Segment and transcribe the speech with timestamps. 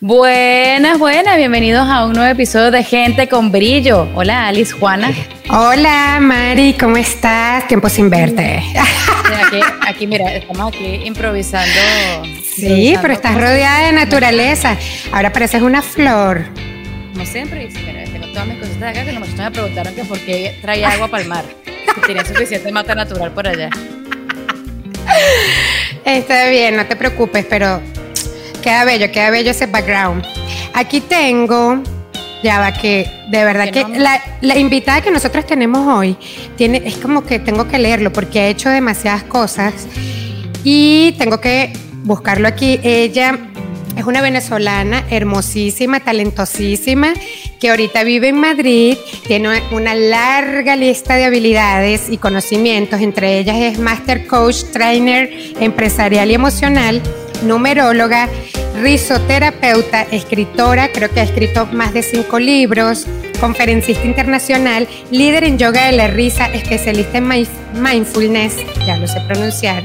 [0.00, 4.08] Buenas, buenas, bienvenidos a un nuevo episodio de Gente con Brillo.
[4.14, 5.10] Hola Alice, Juana.
[5.48, 7.66] Hola Mari, ¿cómo estás?
[7.66, 8.62] Tiempo sin verte.
[9.46, 11.70] Aquí, aquí mira, estamos aquí improvisando.
[12.42, 14.76] Sí, pero estás rodeada de naturaleza.
[15.12, 16.44] Ahora pareces una flor.
[17.12, 20.18] Como siempre, mira, tengo todas mis cositas acá que los muchachos me preguntaron que por
[20.20, 21.44] qué traía agua para el mar.
[21.64, 23.70] Que tenía suficiente mata natural por allá.
[26.04, 27.80] Está bien, no te preocupes, pero
[28.66, 30.24] queda bello, queda bello ese background.
[30.74, 31.80] Aquí tengo,
[32.42, 36.16] ya va, que de verdad que la, la, invitada que nosotros tenemos hoy
[36.56, 39.72] tiene, es como que tengo que leerlo porque ha hecho demasiadas cosas
[40.64, 42.80] y tengo que buscarlo aquí.
[42.82, 43.38] Ella
[43.96, 47.14] es una venezolana hermosísima, talentosísima,
[47.60, 48.96] que ahorita vive en Madrid,
[49.28, 55.30] tiene una larga lista de habilidades y conocimientos, entre ellas es Master Coach, Trainer
[55.60, 57.00] Empresarial y Emocional,
[57.42, 58.28] numeróloga,
[58.80, 63.06] risoterapeuta, escritora, creo que ha escrito más de cinco libros,
[63.40, 68.54] conferencista internacional, líder en yoga de la risa, especialista en mindfulness,
[68.86, 69.84] ya lo sé pronunciar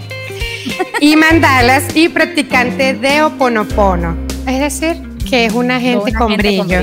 [0.99, 4.17] y mandalas y practicante de oponopono.
[4.47, 6.81] Es decir, que es una gente, con, brillo.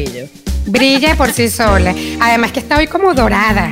[0.67, 1.95] Brilla por sí sola.
[2.21, 3.69] Además que está hoy como dorada.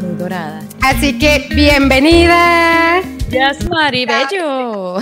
[0.00, 0.62] Muy dorada.
[0.80, 3.02] Así que bienvenida.
[3.30, 4.98] Yasmari Bello.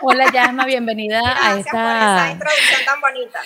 [0.00, 1.70] Hola Yasma, bienvenida a esta...
[1.70, 3.38] Por esa introducción tan bonita.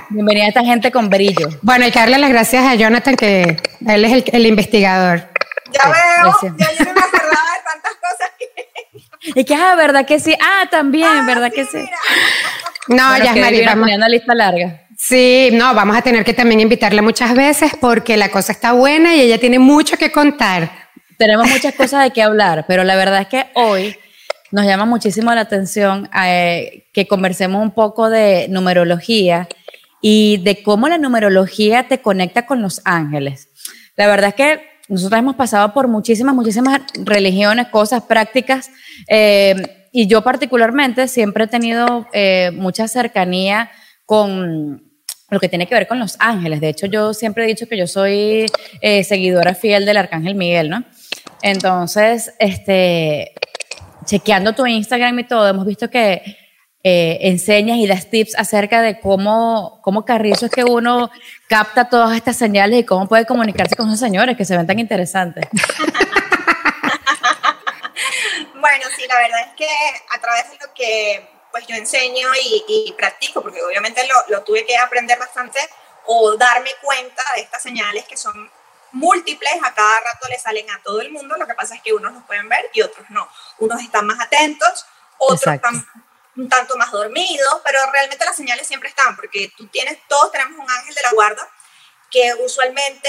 [0.10, 1.48] bienvenida a esta gente con brillo.
[1.62, 3.56] Bueno, hay que darle las gracias a Jonathan, que
[3.86, 5.28] él es el, el investigador.
[5.72, 8.50] Ya veo, ya yo no me acordaba de tantas cosas que...
[9.40, 10.34] Y que, ah, ¿verdad que sí?
[10.40, 11.76] Ah, también, Ah, ¿verdad sí, que sí?
[11.76, 11.96] mira.
[12.88, 13.82] No, Bueno, ya que Mari, viene vamos.
[13.82, 14.80] poniendo lista larga.
[14.96, 19.14] Sí, no, vamos a tener que también invitarla muchas veces porque la cosa está buena
[19.14, 20.70] y ella tiene mucho que contar.
[21.18, 23.96] Tenemos muchas cosas de qué hablar, pero la verdad es que hoy
[24.50, 29.48] nos llama muchísimo la atención eh, que conversemos un poco de numerología
[30.02, 33.48] y de cómo la numerología te conecta con los ángeles.
[33.96, 38.70] La verdad es que nosotros hemos pasado por muchísimas, muchísimas religiones, cosas, prácticas,
[39.08, 43.70] eh, y yo particularmente siempre he tenido eh, mucha cercanía
[44.04, 44.82] con
[45.30, 46.60] lo que tiene que ver con los ángeles.
[46.60, 48.46] De hecho, yo siempre he dicho que yo soy
[49.04, 50.84] seguidora fiel del Arcángel Miguel, ¿no?
[51.42, 53.32] Entonces, este,
[54.10, 56.36] chequeando tu Instagram y todo, hemos visto que
[56.82, 61.10] eh, enseñas y das tips acerca de cómo, cómo carrizo es que uno
[61.48, 64.78] capta todas estas señales y cómo puede comunicarse con esos señores que se ven tan
[64.78, 65.46] interesantes.
[68.54, 69.66] Bueno, sí, la verdad es que
[70.10, 72.28] a través de lo que pues yo enseño
[72.68, 75.58] y, practico, porque obviamente lo tuve que aprender bastante
[76.06, 78.50] o darme cuenta de estas señales que son
[78.92, 81.92] múltiples, a cada rato le salen a todo el mundo, lo que pasa es que
[81.92, 83.28] unos los pueden ver y otros no.
[83.58, 84.86] Unos están más atentos,
[85.18, 85.68] otros Exacto.
[85.68, 86.04] están
[86.36, 90.58] un tanto más dormidos, pero realmente las señales siempre están, porque tú tienes, todos tenemos
[90.58, 91.48] un ángel de la guarda
[92.10, 93.08] que usualmente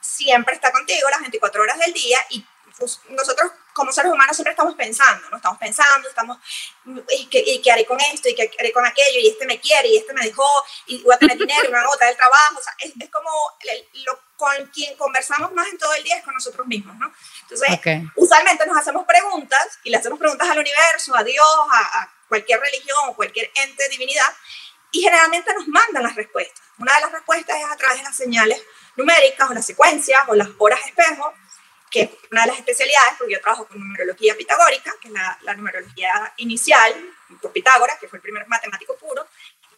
[0.00, 2.46] siempre está contigo las 24 horas del día y
[3.08, 5.36] nosotros como seres humanos siempre estamos pensando, ¿no?
[5.36, 6.38] Estamos pensando, estamos,
[7.10, 8.28] ¿y qué, y qué haré con esto?
[8.28, 9.18] ¿Y qué haré con aquello?
[9.20, 10.48] Y este me quiere, y este me dejó,
[10.86, 12.58] y voy a tener dinero, y me van a botar el trabajo.
[12.58, 16.16] O sea, es, es como el- lo, con quien conversamos más en todo el día
[16.16, 17.12] es con nosotros mismos, ¿no?
[17.42, 18.12] Entonces, Ok.
[18.16, 22.60] usualmente nos hacemos preguntas y le hacemos preguntas al universo, a Dios, a, a cualquier
[22.60, 24.32] religión o cualquier ente, divinidad,
[24.90, 26.62] y generalmente nos mandan las respuestas.
[26.78, 28.62] Una de las respuestas es a través de las señales
[28.96, 31.34] numéricas o las secuencias o las horas espejo,
[31.90, 35.38] que es una de las especialidades, porque yo trabajo con numerología pitagórica, que es la,
[35.42, 36.94] la numerología inicial,
[37.40, 39.26] por Pitágoras, que fue el primer matemático puro.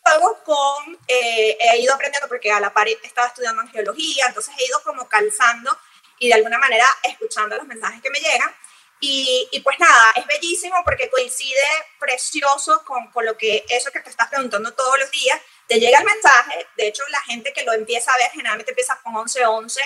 [0.04, 4.54] Luego con, eh, he ido aprendiendo, porque a la par estaba estudiando en geología, entonces
[4.58, 5.76] he ido como calzando
[6.18, 8.54] y de alguna manera escuchando los mensajes que me llegan.
[9.00, 11.54] Y, y pues nada, es bellísimo porque coincide
[12.00, 15.98] precioso con, con lo que eso que te estás preguntando todos los días, te llega
[15.98, 19.80] el mensaje, de hecho la gente que lo empieza a ver generalmente empieza con 1111,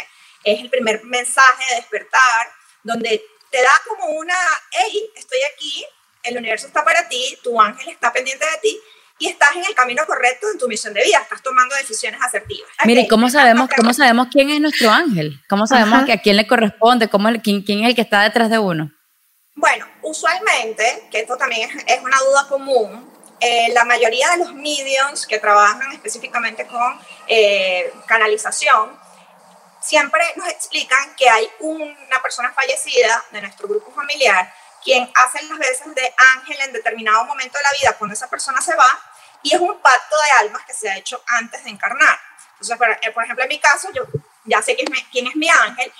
[0.44, 2.48] es el primer mensaje de despertar,
[2.82, 4.34] donde te da como una,
[4.72, 5.84] hey, estoy aquí,
[6.24, 8.78] el universo está para ti, tu ángel está pendiente de ti
[9.18, 12.68] y estás en el camino correcto en tu misión de vida, estás tomando decisiones asertivas.
[12.84, 13.68] Mire, Ok, ¿cómo sabemos.
[13.76, 15.40] ¿cómo sabemos quién es nuestro ángel?
[15.48, 16.06] ¿Cómo sabemos Ajá.
[16.06, 17.08] que a quién le corresponde?
[17.08, 18.90] ¿Cómo, el- quién, quién es el que está detrás de uno?
[19.54, 24.54] Bueno, usualmente, que esto también es, es una duda común, eh, la mayoría de los
[24.54, 26.98] mediums que trabajan específicamente con
[27.28, 28.98] eh, canalización,
[29.82, 34.52] siempre nos explican que hay una persona fallecida de nuestro grupo familiar
[34.82, 38.60] quien hace las veces de ángel en determinado momento de la vida cuando esa persona
[38.60, 39.00] se va
[39.42, 42.18] y es un pacto de almas que se ha hecho antes de encarnar.
[42.52, 44.04] Entonces, por, eh, ejemplo, en mi caso, yo
[44.44, 45.92] ya sé quién es mi, quién es mi ángel,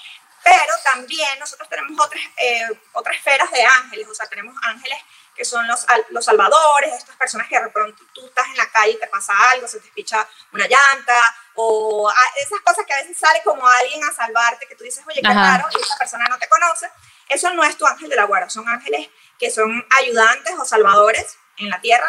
[0.43, 4.99] pero también nosotros tenemos otras, eh, otras esferas de ángeles, o sea, tenemos ángeles
[5.35, 8.93] que son los, los salvadores, estas personas que de pronto tú estás en la calle
[8.93, 13.17] y te pasa algo, se te picha una llanta, o esas cosas que a veces
[13.17, 16.39] sale como alguien a salvarte, que tú dices, oye, qué raro, y esa persona no
[16.39, 16.91] te conoce.
[17.29, 19.09] Eso no es tu ángel de la guarda, son ángeles
[19.39, 22.07] que son ayudantes o salvadores en la tierra,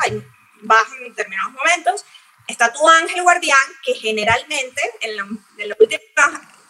[0.62, 2.06] bajan en determinados momentos.
[2.48, 5.12] Está tu ángel guardián, que generalmente en,
[5.58, 6.02] en los últimos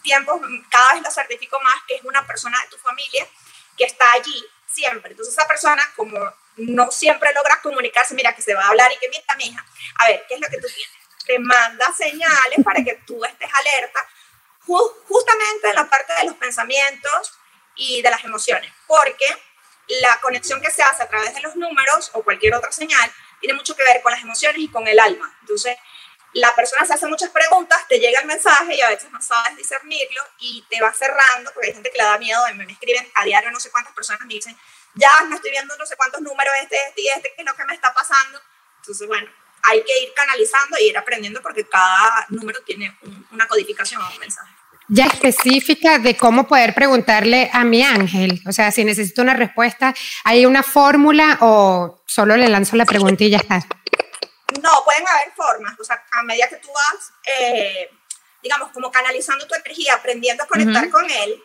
[0.03, 0.39] tiempos
[0.69, 3.27] cada vez lo certifico más, que es una persona de tu familia
[3.75, 5.11] que está allí siempre.
[5.11, 6.19] Entonces esa persona, como
[6.57, 9.65] no siempre logra comunicarse, mira que se va a hablar y que mira, mi hija,
[9.99, 10.93] a ver, ¿qué es lo que tú tienes?
[11.25, 14.07] Te manda señales para que tú estés alerta,
[14.65, 17.33] justamente en la parte de los pensamientos
[17.75, 19.25] y de las emociones, porque
[19.87, 23.55] la conexión que se hace a través de los números o cualquier otra señal tiene
[23.55, 25.35] mucho que ver con las emociones y con el alma.
[25.41, 25.77] Entonces,
[26.33, 29.55] la persona se hace muchas preguntas, te llega el mensaje y a veces no sabes
[29.55, 33.23] discernirlo y te va cerrando, porque hay gente que le da miedo, me escriben a
[33.23, 34.57] diario no sé cuántas personas me dicen,
[34.95, 37.65] ya me estoy viendo no sé cuántos números, este, este y este, que lo que
[37.65, 38.39] me está pasando.
[38.77, 39.29] Entonces, bueno,
[39.63, 42.97] hay que ir canalizando y ir aprendiendo porque cada número tiene
[43.31, 44.51] una codificación o un mensaje.
[44.89, 49.95] Ya específica de cómo poder preguntarle a mi ángel, o sea, si necesito una respuesta,
[50.25, 53.59] ¿hay una fórmula o solo le lanzo la pregunta y ya está?
[54.61, 57.89] No, pueden haber formas, o sea, a medida que tú vas, eh,
[58.41, 61.41] digamos, como canalizando tu energía, aprendiendo a conectar con él,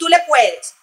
[0.00, 0.74] tú le puedes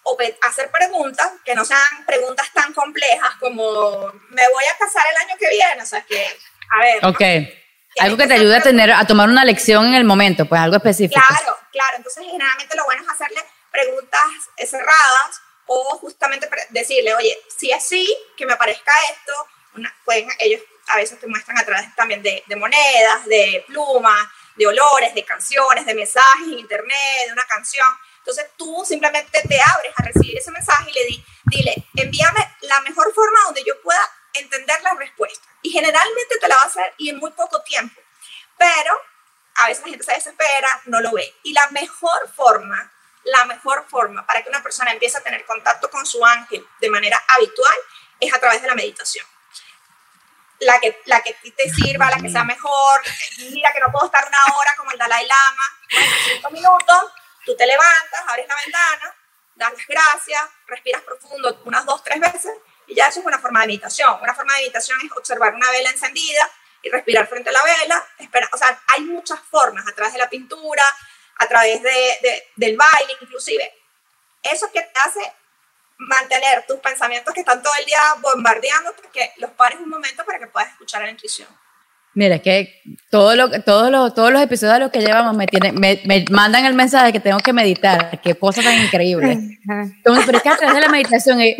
[0.42, 5.36] hacer preguntas que no sean preguntas tan complejas como me voy a casar el año
[5.36, 6.24] que viene, o sea, que,
[6.70, 7.04] a ver.
[7.04, 7.50] Ok.
[7.98, 10.76] Algo que te ayude a tener, a tomar una lección en el momento, pues algo
[10.76, 11.20] específico.
[11.26, 11.96] Claro, claro.
[11.96, 13.42] Entonces, generalmente lo bueno es hacerle
[13.72, 14.20] preguntas
[14.64, 19.32] cerradas o justamente decirle, oye, si es sí, que me aparezca esto,
[19.74, 24.28] una, pueden ellos a veces te muestran a través también de, de monedas, de plumas,
[24.54, 27.86] de olores, de canciones, de mensajes en internet, de una canción.
[28.28, 32.78] Entonces tú simplemente te abres a recibir ese mensaje y le di, dile, envíame la
[32.82, 34.02] mejor forma donde yo pueda
[34.34, 35.48] entender la respuesta.
[35.62, 37.98] Y generalmente te la va a hacer y en muy poco tiempo.
[38.58, 39.00] Pero
[39.54, 41.36] a veces la gente se desespera, no lo ve.
[41.42, 42.92] Y la mejor forma,
[43.24, 46.90] la mejor forma para que una persona empiece a tener contacto con su ángel de
[46.90, 47.78] manera habitual
[48.20, 49.26] es a través de la meditación
[50.60, 53.00] la que, la que te sirva, la que sea mejor.
[53.38, 55.62] Mira que no puedo estar una hora como el Dalai Lama.
[55.92, 57.12] Bueno, cinco minutos,
[57.44, 59.14] tú te levantas, abres la ventana,
[59.54, 62.52] das las gracias, respiras profundo unas dos, tres veces
[62.86, 64.18] y ya eso es una forma de meditación.
[64.20, 66.50] Una forma de meditación es observar una vela encendida
[66.82, 68.06] y respirar frente a la vela.
[68.18, 70.82] Espera, o sea, hay muchas formas, a través de la pintura,
[71.36, 73.74] a través de, del baile inclusive.
[74.42, 75.32] Eso que te hace
[75.98, 80.38] mantener tus pensamientos que están todo el día bombardeando, que los pares un momento para
[80.38, 81.48] que puedas escuchar la intuición.
[82.18, 85.46] Mira, es que todo lo, todos, los, todos los episodios de los que llevamos me,
[85.72, 88.20] me, me, mandan el mensaje que tengo que meditar.
[88.20, 89.38] Qué cosa tan increíble.
[89.68, 91.56] Entonces, pero es que a través de la meditación, eh,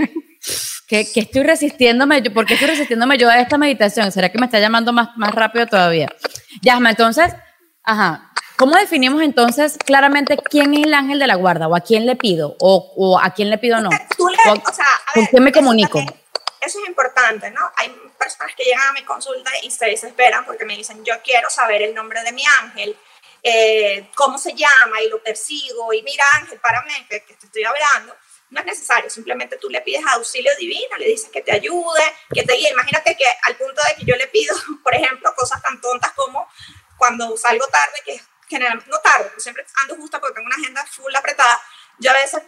[0.88, 4.10] que, que, estoy resistiéndome, ¿por qué estoy resistiéndome yo a esta meditación?
[4.10, 6.08] ¿Será que me está llamando más, más rápido todavía?
[6.60, 7.32] Yasma, entonces,
[7.84, 8.24] ajá,
[8.56, 12.16] ¿Cómo definimos entonces claramente quién es el ángel de la guarda o a quién le
[12.16, 13.90] pido o, o a quién le pido no?
[14.16, 16.00] Tú le, o, sea, a ¿Con quién me comunico?
[16.68, 17.70] Eso es importante, ¿no?
[17.76, 17.88] Hay
[18.18, 21.82] personas que llegan a mi consulta y se desesperan porque me dicen, yo quiero saber
[21.82, 22.96] el nombre de mi ángel,
[23.42, 27.64] eh, cómo se llama y lo persigo y mira ángel, párame que, que te estoy
[27.64, 28.16] hablando.
[28.50, 32.42] No es necesario, simplemente tú le pides auxilio divino, le dices que te ayude, que
[32.44, 32.70] te guíe.
[32.70, 36.48] Imagínate que al punto de que yo le pido, por ejemplo, cosas tan tontas como
[36.96, 40.84] cuando salgo tarde, que generalmente no tarde, pues siempre ando justa porque tengo una agenda
[40.86, 41.60] full apretada.
[41.98, 42.42] Yo a veces,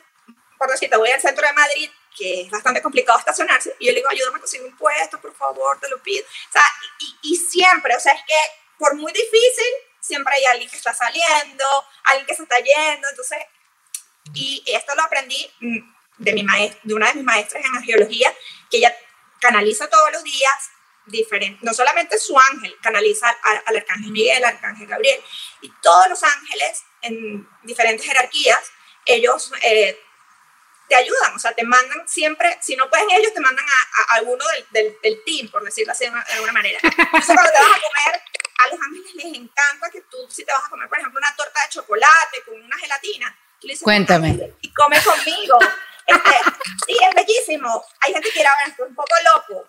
[0.59, 3.99] por decirte, voy al centro de Madrid, que es bastante complicado estacionarse, y yo le
[3.99, 6.25] digo, ayúdame a conseguir un puesto, por favor, te lo pido.
[6.25, 6.65] O sea,
[7.01, 8.35] y, y siempre, o sea, es que
[8.81, 11.65] por muy difícil, siempre hay alguien que está saliendo,
[12.05, 13.39] alguien que se está yendo, entonces,
[14.33, 15.79] y esto lo aprendí mm,
[16.19, 16.47] de, mi
[16.83, 18.35] de una de mis maestras en geología,
[18.71, 18.97] que ella
[19.39, 20.71] canaliza todos los días
[21.07, 23.29] diferente, no solamente su ángel canaliza
[23.67, 25.21] al, arcángel Miguel, al arcángel Gabriel,
[25.61, 28.61] y todos los ángeles en diferentes jerarquías,
[29.05, 29.99] ellos eh,
[30.91, 34.45] te ayudan, o sea, te mandan siempre, si no pueden ellos, te mandan a, alguno
[34.73, 36.79] del, del, team, por decirlo así de, alguna manera.
[36.83, 38.23] Entonces, cuando te vas a comer,
[38.59, 41.35] a los ángeles les encanta que tú, si te vas a comer, por ejemplo, una
[41.37, 44.55] torta de chocolate con una gelatina, tú le dices, Cuéntame.
[44.61, 45.59] Y come conmigo.
[46.07, 46.31] Este,
[46.87, 47.85] sí, es bellísimo.
[48.01, 49.69] Hay gente que es un poco loco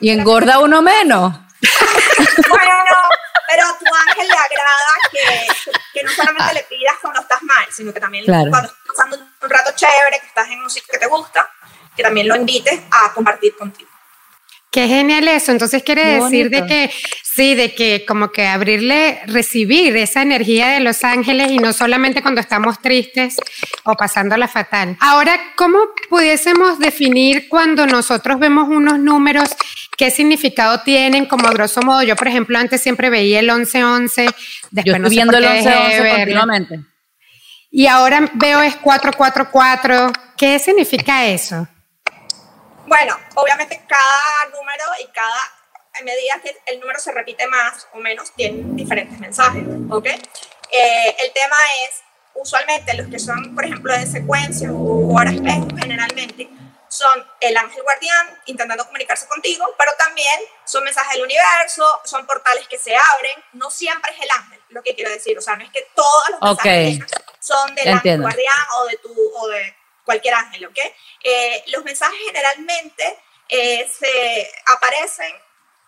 [0.00, 1.32] y engorda uno menos.
[2.48, 3.08] bueno, no,
[3.46, 5.46] pero a tu ángel le agrada que,
[5.92, 9.50] que, no solamente le pidas cuando estás mal, sino que también cuando estás pasando un
[9.50, 11.48] rato chévere, que estás en un sitio que te gusta,
[11.96, 13.90] que también lo invites a compartir contigo.
[14.70, 15.52] Qué genial eso.
[15.52, 16.90] Entonces quiere decir de que
[17.22, 22.20] sí, de que como que abrirle, recibir esa energía de los ángeles y no solamente
[22.20, 23.36] cuando estamos tristes
[23.84, 24.96] o pasándola fatal.
[25.00, 25.78] Ahora, ¿cómo
[26.10, 29.50] pudiésemos definir cuando nosotros vemos unos números
[29.96, 31.26] qué significado tienen?
[31.26, 34.26] Como a grosso modo, yo por ejemplo antes siempre veía el 1111,
[34.70, 36.80] después yo estoy viendo el 1111 continuamente.
[37.70, 40.12] Y ahora veo es 444.
[40.36, 41.68] ¿Qué significa eso?
[42.86, 45.52] Bueno, obviamente cada número y cada
[46.04, 50.06] medida que el número se repite más o menos, tiene diferentes mensajes, ¿ok?
[50.06, 51.56] Eh, el tema
[51.88, 52.02] es,
[52.34, 56.48] usualmente los que son, por ejemplo, de secuencia o horas espejo, generalmente,
[56.88, 62.68] son el ángel guardián intentando comunicarse contigo, pero también son mensajes del universo, son portales
[62.68, 65.64] que se abren, no siempre es el ángel, lo que quiero decir, o sea, no
[65.64, 67.00] es que todos los mensajes
[67.40, 69.75] son del ángel guardián o de tu, o de
[70.06, 70.78] cualquier ángel, ¿ok?
[71.22, 75.34] Eh, los mensajes generalmente eh, se aparecen,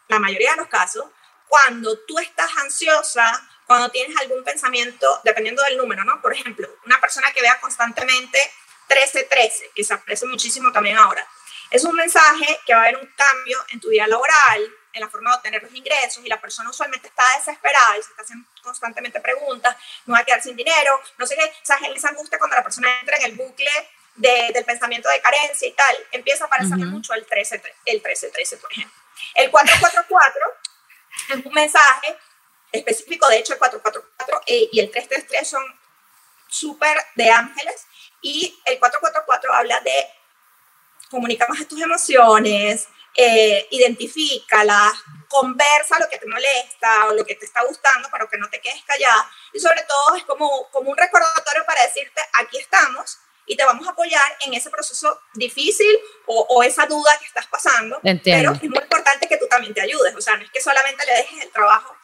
[0.09, 1.07] la mayoría de los casos,
[1.47, 6.21] cuando tú estás ansiosa, cuando tienes algún pensamiento, dependiendo del número, ¿no?
[6.21, 8.39] Por ejemplo, una persona que vea constantemente
[8.89, 11.27] 1313, que se aprecia muchísimo también ahora,
[11.71, 15.09] es un mensaje que va a haber un cambio en tu vida laboral, en la
[15.09, 18.49] forma de obtener los ingresos y la persona usualmente está desesperada y se está haciendo
[18.63, 22.57] constantemente preguntas, no va a quedar sin dinero, no sé qué, o sea, angustia cuando
[22.57, 23.71] la persona entra en el bucle
[24.19, 28.57] del pensamiento de carencia y tal, empieza a aparecer mucho el 13, el 13, 13,
[28.59, 28.97] por ejemplo.
[29.35, 30.43] El 444
[31.31, 32.17] es un mensaje
[32.73, 35.63] específico, de hecho el 444 eh, y el 333 son
[36.49, 37.87] súper de ángeles
[38.21, 40.07] y el 444 habla de
[41.11, 44.93] comunicar más tus emociones, eh, identifícalas,
[45.29, 48.61] conversa lo que te molesta o lo que te está gustando para que no te
[48.61, 49.31] quedes callada.
[49.53, 53.87] Y sobre todo es como, como un recordatorio para decirte, aquí estamos, y te vamos
[53.87, 57.99] a apoyar en ese proceso difícil o, esa duda que estás pasando.
[58.03, 60.15] Pero es muy importante que tú también te ayudes.
[60.15, 61.97] O sea, no es que solamente le dejes el trabajo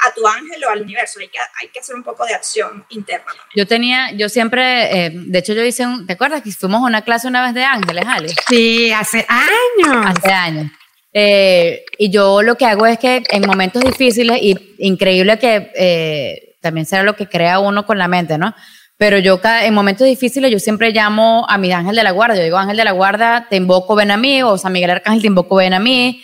[0.00, 2.84] a tu ángel o al universo, hay que, hay que hacer un poco de acción
[2.88, 3.32] interna.
[3.54, 6.86] Yo tenía, yo siempre, eh, de hecho yo hice un, ¿te acuerdas que fuimos a
[6.86, 8.28] una clase una vez de ángeles, Ale?
[8.48, 10.06] Sí, hace años.
[10.06, 10.70] Hace años.
[11.12, 16.56] Eh, y yo lo que hago es que en momentos difíciles, y increíble que eh,
[16.62, 18.54] también será lo que crea uno con la mente, ¿no?
[19.00, 22.36] Pero yo en momentos difíciles yo siempre llamo a mi ángel de la guarda.
[22.36, 25.22] Yo digo, ángel de la guarda, te invoco, ven a mí, o San Miguel Arcángel,
[25.22, 26.22] te invoco, ven a mí.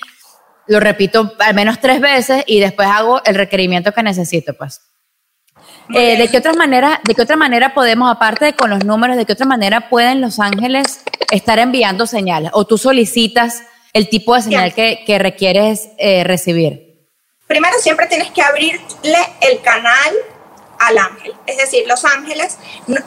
[0.66, 4.82] Lo repito al menos tres veces y después hago el requerimiento que necesito, pues.
[5.94, 9.16] Eh, ¿De qué otra manera, de qué otra manera podemos, aparte de con los números,
[9.16, 12.50] de qué otra manera pueden los ángeles estar enviando señales?
[12.52, 13.62] O tú solicitas
[13.94, 17.08] el tipo de señal que, que, requieres eh, recibir.
[17.46, 20.12] Primero siempre tienes que abrirle el canal
[20.78, 21.34] al ángel.
[21.46, 22.58] Es decir, los ángeles,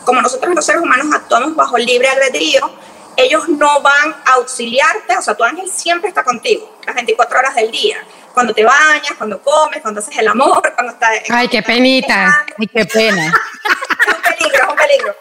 [0.05, 2.71] como nosotros los seres humanos actuamos bajo libre albedrío,
[3.17, 7.55] ellos no van a auxiliarte, o sea, tu ángel siempre está contigo, las 24 horas
[7.55, 7.97] del día.
[8.33, 11.19] Cuando te bañas, cuando comes, cuando haces el amor, cuando estás...
[11.29, 12.45] Ay, qué penita.
[12.57, 13.25] Ay, qué pena.
[13.27, 15.15] es un peligro, es un peligro.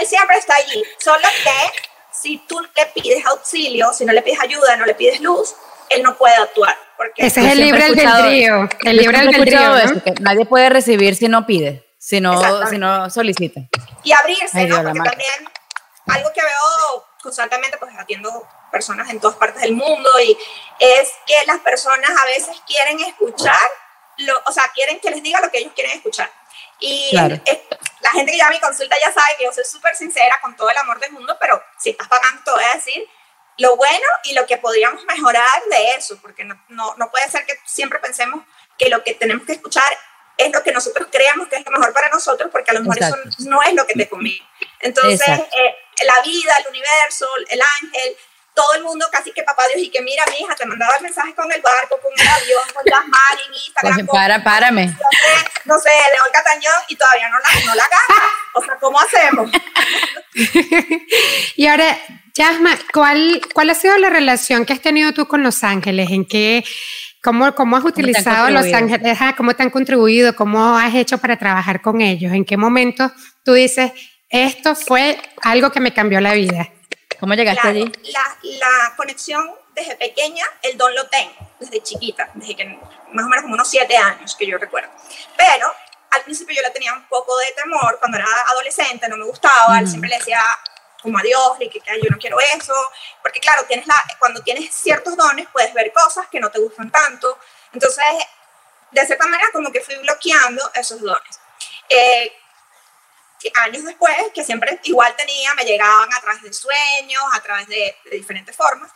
[0.00, 1.80] Él siempre está allí, solo que
[2.12, 5.56] si tú le pides auxilio, si no le pides ayuda, no le pides luz,
[5.90, 6.76] él no puede actuar.
[7.02, 8.68] Porque Ese es el libre albedrío.
[8.84, 9.74] El libre albedrío.
[10.20, 13.60] nadie puede recibir si no pide, si no, si no solicita.
[14.04, 14.84] Y abrirse, ¿no?
[14.84, 15.48] Porque también
[16.06, 20.36] algo que veo constantemente, pues atiendo personas en todas partes del mundo y
[20.78, 23.68] es que las personas a veces quieren escuchar,
[24.18, 26.30] lo, o sea, quieren que les diga lo que ellos quieren escuchar.
[26.78, 30.54] Y la gente que ya mi consulta ya sabe que yo soy súper sincera con
[30.54, 33.08] todo el amor del mundo, pero si estás pagando te voy a decir
[33.58, 37.44] lo bueno y lo que podríamos mejorar de eso, porque no, no, no, puede ser
[37.46, 38.44] que siempre pensemos
[38.78, 39.96] que lo que tenemos que escuchar
[40.38, 42.98] es lo que nosotros creamos que es lo mejor para nosotros, porque a lo mejor
[42.98, 44.46] eso no es lo que te conviene.
[44.80, 48.16] Entonces, eh, la vida, el universo, el ángel,
[48.54, 51.02] todo el mundo, casi que papá Dios, y que mira, mi hija, te mandaba el
[51.02, 54.06] mensaje con el barco, con el avión, con las manos, en Instagram.
[54.06, 54.96] para, párame.
[55.64, 58.28] No sé, León Catañón, y todavía no la, no la agarra.
[58.54, 59.50] O sea, ¿cómo hacemos?
[61.56, 61.98] y ahora,
[62.34, 66.10] Yasma, ¿cuál, ¿cuál ha sido la relación que has tenido tú con Los Ángeles?
[66.10, 66.64] ¿En qué,
[67.22, 69.18] cómo, cómo has utilizado Los Ángeles?
[69.36, 70.34] ¿Cómo te han contribuido?
[70.36, 72.32] ¿Cómo has hecho para trabajar con ellos?
[72.32, 73.12] ¿En qué momento
[73.44, 73.92] tú dices,
[74.28, 76.70] esto fue algo que me cambió la vida?
[77.22, 77.92] ¿Cómo llegaste allí?
[78.10, 82.64] La, la, conexión desde pequeña, el don lo tengo, desde chiquita, desde que
[83.12, 84.90] más o menos como unos siete años que yo recuerdo.
[85.36, 85.72] Pero
[86.10, 89.86] al principio yo le tenía un poco de temor cuando era adolescente, no me gustaba,
[89.86, 90.42] siempre le decía,
[91.00, 92.74] como a Dios, y que, yo no quiero eso,
[93.22, 96.90] porque claro, tienes la, cuando tienes ciertos dones puedes ver cosas que no te gustan
[96.90, 97.38] tanto,
[97.72, 98.04] entonces
[98.90, 101.38] de cierta manera como que fui bloqueando esos dones.
[101.88, 102.32] Eh,
[103.54, 107.96] años después, que siempre igual tenía, me llegaban a través de sueños, a través de,
[108.04, 108.90] de diferentes formas,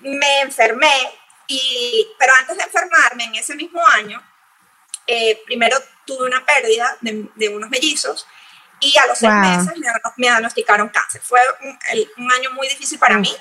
[0.00, 4.22] me enfermé Y, pero antes de enfermarme, en ese mismo año,
[5.06, 8.26] eh, primero tuve una pérdida de, de, unos mellizos
[8.80, 11.20] y a los seis meses me, me, diagnosticaron cáncer.
[11.20, 13.34] Fue un, el, un, año muy difícil para mí.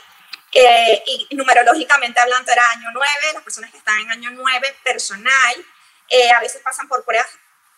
[0.51, 5.65] Eh, y numerológicamente hablando era año 9, las personas que están en año 9, personal,
[6.09, 7.27] eh, a veces pasan por pruebas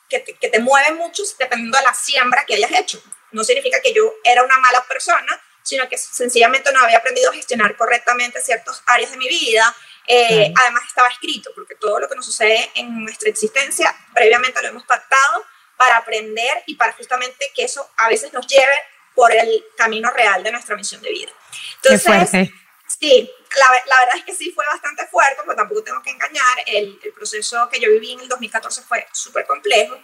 [0.10, 3.02] que te, que te mueven mucho dependiendo de la siembra que hayas hecho.
[3.32, 7.34] No significa que yo era una mala persona, sino que sencillamente no había aprendido a
[7.34, 9.76] gestionar correctamente ciertas áreas de mi vida.
[10.08, 14.68] Eh, además estaba escrito, porque todo lo que nos sucede en nuestra existencia previamente lo
[14.68, 15.44] hemos pactado
[15.76, 18.76] para aprender y para justamente que eso a veces nos lleve
[19.16, 21.32] por el camino real de nuestra misión de vida.
[21.84, 22.50] Entonces,
[22.88, 26.58] sí, la, la, verdad es que sí fue bastante fuerte, pero tampoco tengo que engañar,
[26.66, 29.98] el, el proceso que yo viví en el 2014 fue súper complejo.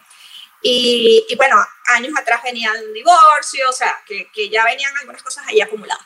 [0.63, 4.96] Y, y, bueno, años atrás venía de un divorcio, o sea, que, que ya venían
[4.98, 6.05] algunas cosas ahí acumuladas.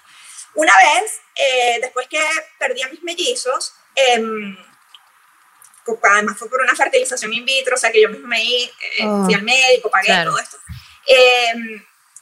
[0.53, 2.21] Una vez, eh, después que
[2.57, 4.23] perdí a mis mellizos, eh,
[6.03, 8.71] además fue por una fertilización in vitro, o sea que yo mismo me eh,
[9.03, 10.31] oh, fui al médico, pagué claro.
[10.31, 10.57] todo esto.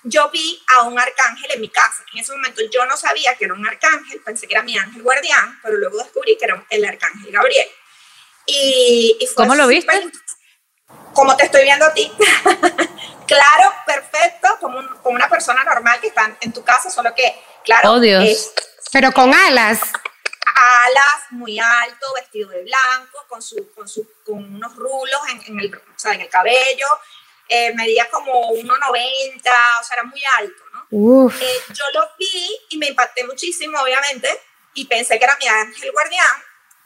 [0.03, 2.03] Yo vi a un arcángel en mi casa.
[2.13, 5.01] En ese momento yo no sabía que era un arcángel, pensé que era mi ángel
[5.01, 7.67] guardián, pero luego descubrí que era el arcángel Gabriel.
[8.45, 10.11] Y, y ¿Cómo lo viste?
[11.13, 12.11] Como te estoy viendo a ti.
[13.27, 17.41] claro, perfecto, como, un, como, una persona normal que está en tu casa, solo que,
[17.63, 17.93] claro.
[17.93, 18.23] Oh, Dios.
[18.23, 18.53] Es,
[18.91, 19.79] pero con alas.
[20.55, 25.59] Alas, muy alto, vestido de blanco, con, su, con, su, con unos rulos en, en,
[25.59, 26.87] el, o sea, en el cabello.
[27.49, 30.87] Eh, medía como 1,90, o sea, era muy alto, ¿no?
[31.29, 34.29] Eh, yo lo vi y me impacté muchísimo, obviamente,
[34.73, 36.43] y pensé que era mi ángel guardián.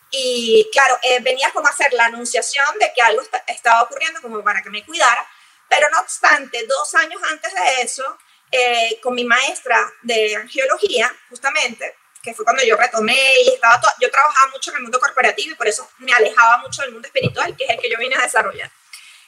[0.09, 4.21] Y claro, eh, venía como a hacer la anunciación de que algo está, estaba ocurriendo
[4.21, 5.27] como para que me cuidara,
[5.69, 8.17] pero no obstante, dos años antes de eso,
[8.51, 14.09] eh, con mi maestra de angiología, justamente, que fue cuando yo retomé y estaba, yo
[14.09, 17.55] trabajaba mucho en el mundo corporativo y por eso me alejaba mucho del mundo espiritual,
[17.57, 18.71] que es el que yo vine a desarrollar.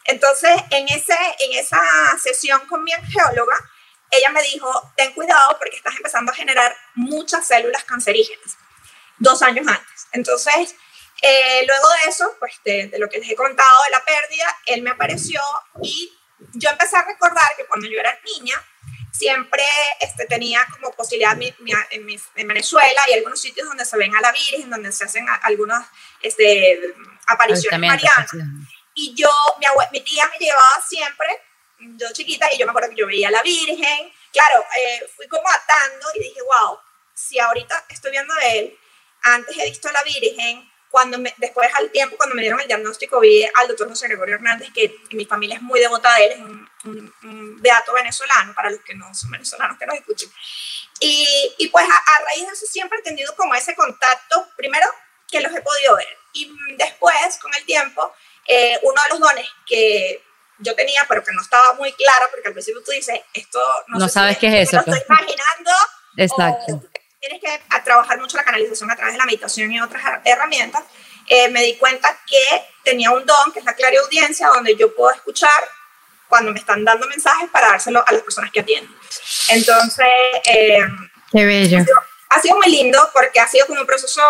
[0.09, 1.81] Entonces, en, ese, en esa
[2.21, 3.55] sesión con mi angióloga,
[4.09, 8.57] ella me dijo, ten cuidado porque estás empezando a generar muchas células cancerígenas,
[9.19, 10.07] dos años antes.
[10.11, 10.75] Entonces,
[11.21, 14.57] eh, luego de eso, pues de, de, lo que les he contado de la pérdida,
[14.65, 15.41] él me apareció
[15.83, 16.17] y
[16.53, 18.59] yo empecé a recordar que cuando yo era niña,
[19.11, 19.63] siempre
[19.99, 23.97] este, tenía como posibilidad mi, mi, en, mi, en, Venezuela y algunos sitios donde se
[23.97, 25.87] ven a la Virgen, donde se hacen algunas
[26.21, 26.79] este,
[27.27, 28.31] apariciones marianas.
[29.01, 31.27] Y yo, mi, mi, tía me llevaba siempre,
[31.77, 34.11] yo chiquita, y yo me acuerdo que yo veía a la Virgen.
[34.33, 36.77] Claro, eh, fui como atando y dije, wow,
[37.13, 38.77] si ahorita estoy viendo a él,
[39.21, 42.67] antes he visto a la Virgen, cuando me, después al tiempo, cuando me dieron el
[42.67, 46.31] diagnóstico, vi al doctor José Gregorio Hernández, que mi familia es muy devota de él,
[46.33, 50.29] es un, un, un beato venezolano, para los que no son venezolanos que nos escuchen.
[50.99, 54.87] Y, y pues a, a, raíz de eso siempre he tenido como ese contacto, primero
[55.31, 58.13] que los he podido ver, y después, con el tiempo,
[58.51, 60.23] eh, uno de los dones que
[60.57, 63.99] yo tenía, pero que no estaba muy claro, porque al principio tú dices, esto no,
[63.99, 64.77] no sé sabes si qué es eso.
[64.77, 65.19] Lo estoy pues.
[65.19, 65.71] imaginando.
[66.17, 66.89] Exacto.
[67.19, 70.83] tienes que a trabajar mucho la canalización a través de la meditación y otras herramientas.
[71.27, 72.41] Eh, me di cuenta que
[72.83, 75.69] tenía un don, que es la clariaudiencia, donde yo puedo escuchar
[76.27, 78.91] cuando me están dando mensajes para dárselo a las personas que atiendo.
[79.49, 80.07] Entonces,
[80.45, 80.79] eh,
[81.31, 81.77] qué bello.
[81.77, 81.97] Ha sido,
[82.29, 84.23] ha sido, muy lindo porque ha sido como un proceso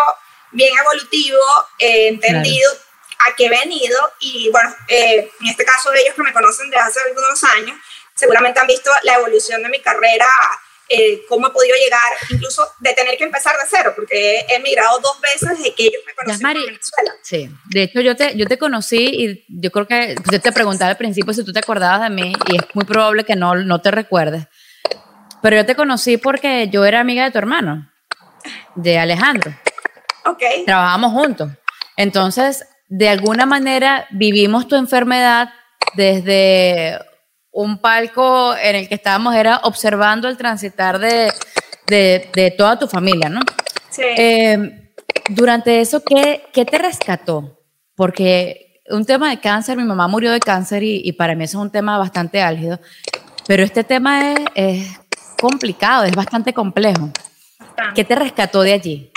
[0.52, 1.40] bien evolutivo,
[1.78, 2.70] eh, entendido.
[2.70, 2.89] Claro
[3.26, 6.82] a qué he venido y bueno, eh, en este caso ellos que me conocen desde
[6.82, 7.78] hace algunos años,
[8.14, 10.26] seguramente han visto la evolución de mi carrera,
[10.88, 14.98] eh, cómo he podido llegar, incluso de tener que empezar de cero, porque he emigrado
[14.98, 17.14] dos veces desde que ellos me conocieron en Venezuela.
[17.22, 20.52] Sí, de hecho yo te, yo te conocí y yo creo que pues, yo te
[20.52, 23.54] preguntaba al principio si tú te acordabas de mí y es muy probable que no,
[23.54, 24.46] no te recuerdes,
[25.42, 27.90] pero yo te conocí porque yo era amiga de tu hermano,
[28.74, 29.54] de Alejandro.
[30.26, 30.42] Ok.
[30.66, 31.50] Trabajamos juntos.
[31.96, 35.50] Entonces, de alguna manera vivimos tu enfermedad
[35.94, 36.98] desde
[37.52, 41.32] un palco en el que estábamos, era observando el transitar de,
[41.86, 43.40] de, de toda tu familia, ¿no?
[43.90, 44.02] Sí.
[44.02, 44.92] Eh,
[45.28, 47.60] durante eso, ¿qué, ¿qué, te rescató?
[47.94, 51.58] Porque un tema de cáncer, mi mamá murió de cáncer y, y para mí eso
[51.58, 52.80] es un tema bastante álgido,
[53.46, 55.00] pero este tema es, es
[55.40, 57.10] complicado, es bastante complejo.
[57.94, 59.09] ¿Qué te rescató de allí?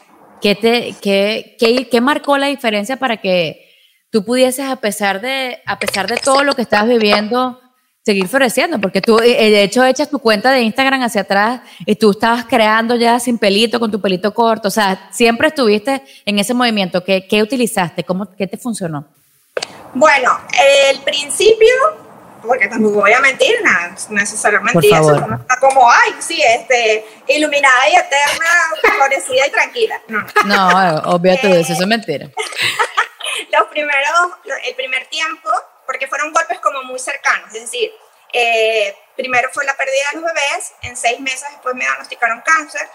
[0.43, 3.65] ¿Qué, te, qué, qué, qué marcó la diferencia para que
[4.09, 7.61] tú pudieses, a pesar de, a pesar de todo lo que estabas viviendo,
[8.03, 8.77] seguir floreciendo?
[8.81, 12.43] Porque tú, eh, de hecho, echas tu cuenta de Instagram hacia atrás y tú estabas
[12.43, 14.67] creando ya sin pelito, con tu pelito corto.
[14.67, 17.05] O sea, siempre estuviste en ese movimiento.
[17.05, 18.03] ¿Qué, qué utilizaste?
[18.03, 19.07] ¿Cómo, ¿Qué te funcionó?
[19.93, 20.37] Bueno,
[20.91, 21.71] el principio
[22.47, 27.89] porque tampoco voy a mentir, nada, necesariamente mentir, eso está como, ay, sí, este, iluminada
[27.89, 30.01] y eterna, florecida y tranquila.
[30.07, 32.29] No, no obvio todo eso, eso es mentira.
[33.51, 34.31] los primeros,
[34.65, 35.49] el primer tiempo,
[35.85, 37.91] porque fueron golpes como muy cercanos, es decir,
[38.33, 42.87] eh, primero fue la pérdida de los bebés, en seis meses después me diagnosticaron cáncer,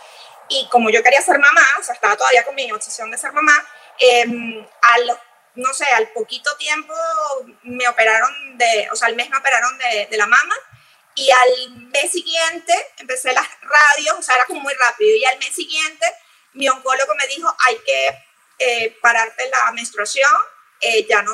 [0.49, 3.33] y como yo quería ser mamá, o sea, estaba todavía con mi obsesión de ser
[3.33, 3.53] mamá,
[3.99, 5.19] eh, a los
[5.59, 6.95] no sé, al poquito tiempo
[7.65, 10.55] me operaron de, o sea, al mes me operaron de, de la mama
[11.17, 15.39] y al mes siguiente empecé las radios, o sea, era como muy rápido y al
[15.39, 16.07] mes siguiente
[16.53, 18.25] mi oncólogo me dijo, hay que
[18.59, 20.31] eh, pararte la menstruación,
[20.81, 21.33] eh, ya no,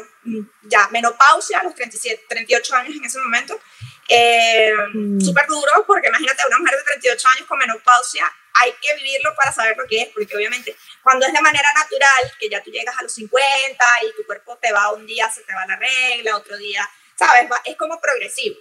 [0.62, 3.60] ya menopausia a los 37, 38 años en ese momento,
[4.08, 5.20] eh, mm.
[5.20, 9.53] súper duro porque imagínate una mujer de 38 años con menopausia hay que vivirlo para
[9.53, 12.97] saber lo que es, porque obviamente cuando es de manera natural, que ya tú llegas
[12.97, 16.37] a los 50 y tu cuerpo te va un día, se te va la regla,
[16.37, 17.49] otro día, ¿sabes?
[17.64, 18.57] Es como progresivo.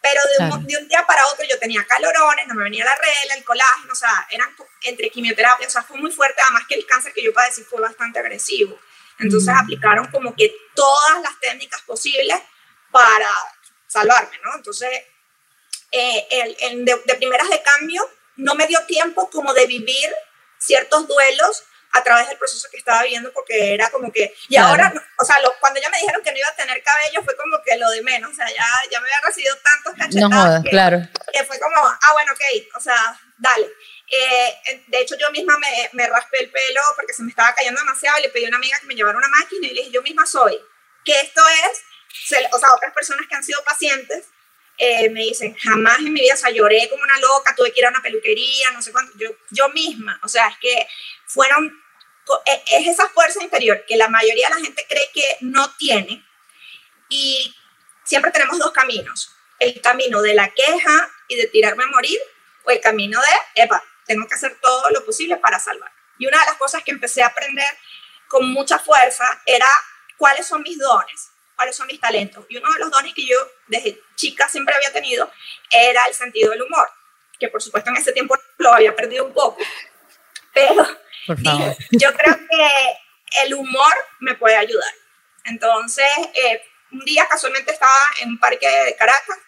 [0.00, 2.94] Pero de un, de un, día para otro yo tenía calorones, no me venía la
[2.94, 6.74] regla, el colágeno, o sea, eran entre quimioterapia, o sea, fue muy fuerte, además que
[6.74, 8.78] el cáncer que yo padecí fue bastante agresivo.
[9.18, 9.58] Entonces mm.
[9.58, 12.38] aplicaron como que todas las técnicas posibles
[12.90, 13.30] para
[13.86, 14.56] salvarme, ¿no?
[14.56, 14.90] Entonces,
[15.90, 20.14] eh, el, de, de primeras de cambio, no me dio tiempo como de vivir
[20.58, 24.92] ciertos duelos a través del proceso que estaba viviendo porque era como que, y ahora,
[25.16, 27.76] o sea, cuando ya me dijeron que no iba a tener cabello fue como que
[27.76, 30.70] lo de menos, o sea, ya, ya me había recibido tantos cachetadas no jodas, que,
[30.70, 30.98] claro.
[31.32, 33.70] que fue como, ah, bueno, ok, o sea, dale.
[34.10, 37.80] Eh, de hecho, yo misma me, me, raspé el pelo porque se me estaba cayendo
[37.80, 39.92] demasiado y le pedí a una amiga que me llevara una máquina y le dije,
[39.92, 40.60] yo misma soy,
[41.04, 41.82] que esto es,
[42.52, 44.26] o sea, otras personas que han sido pacientes
[44.76, 47.80] eh, me dicen, jamás en mi vida, o sea, lloré como una loca, tuve que
[47.80, 50.88] ir a una peluquería, no sé cuánto, yo, yo misma, o sea, es que
[51.26, 51.80] fueron,
[52.46, 56.24] e, es esa fuerza interior que la mayoría de la gente cree que no tiene
[57.08, 57.54] y
[58.04, 62.18] siempre tenemos dos caminos, el camino de la queja y de tirarme a morir
[62.64, 65.92] o el camino de, epa, tengo que hacer todo lo posible para salvar.
[66.18, 67.66] Y una de las cosas que empecé a aprender
[68.28, 69.68] con mucha fuerza era
[70.16, 72.44] cuáles son mis dones cuáles son mis talentos.
[72.48, 73.36] Y uno de los dones que yo
[73.66, 75.30] desde chica siempre había tenido
[75.70, 76.88] era el sentido del humor,
[77.38, 79.58] que por supuesto en ese tiempo lo había perdido un poco.
[80.52, 80.86] Pero
[81.90, 84.92] yo creo que el humor me puede ayudar.
[85.44, 86.62] Entonces, eh,
[86.92, 89.38] un día casualmente estaba en un parque de Caracas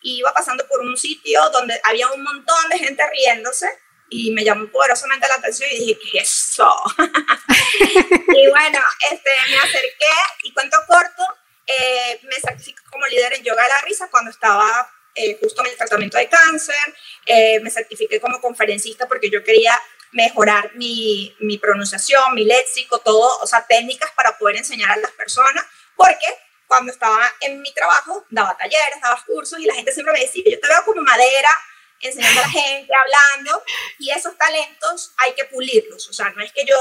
[0.00, 3.68] y iba pasando por un sitio donde había un montón de gente riéndose
[4.10, 6.74] y me llamó poderosamente la atención y dije, ¿qué es eso?
[6.98, 8.78] y bueno,
[9.10, 11.22] este, me acerqué y cuento corto,
[11.66, 15.70] eh, me certifico como líder en yoga de la risa cuando estaba eh, justo en
[15.70, 16.94] el tratamiento de cáncer.
[17.26, 19.80] Eh, me certifiqué como conferencista porque yo quería
[20.12, 25.10] mejorar mi, mi, pronunciación, mi léxico, todo, o sea, técnicas para poder enseñar a las
[25.12, 25.64] personas,
[25.96, 26.26] porque
[26.68, 30.44] cuando estaba en mi trabajo daba talleres, daba cursos y la gente siempre me decía,
[30.46, 31.48] yo te veo como madera
[32.00, 33.64] enseñando a la gente, hablando,
[33.98, 36.76] y esos talentos hay que pulirlos, o sea, no es que yo,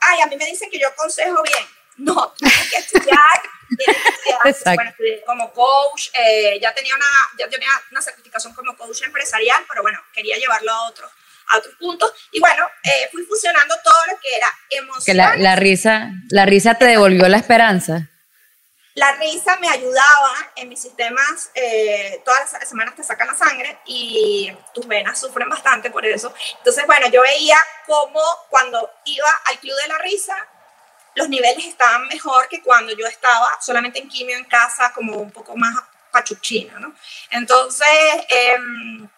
[0.00, 3.42] ay, a mí me dicen que yo aconsejo bien, no, tienes que estudiar
[4.74, 4.92] bueno,
[5.26, 7.06] como coach, eh, ya, tenía una,
[7.38, 11.10] ya tenía una certificación como coach empresarial, pero bueno, quería llevarlo a otros
[11.50, 12.12] a otros puntos.
[12.32, 15.04] Y bueno, eh, fui fusionando todo lo que era emoción.
[15.06, 18.10] Que la, la, risa, la risa te devolvió la esperanza.
[18.98, 23.78] La risa me ayudaba en mis sistemas, eh, todas las semanas te sacan la sangre
[23.86, 26.34] y tus venas sufren bastante por eso.
[26.58, 30.36] Entonces, bueno, yo veía cómo cuando iba al club de la risa,
[31.18, 35.32] los niveles estaban mejor que cuando yo estaba solamente en quimio en casa, como un
[35.32, 35.74] poco más
[36.12, 36.94] pachuchina, ¿no?
[37.30, 37.88] Entonces,
[38.28, 39.08] em,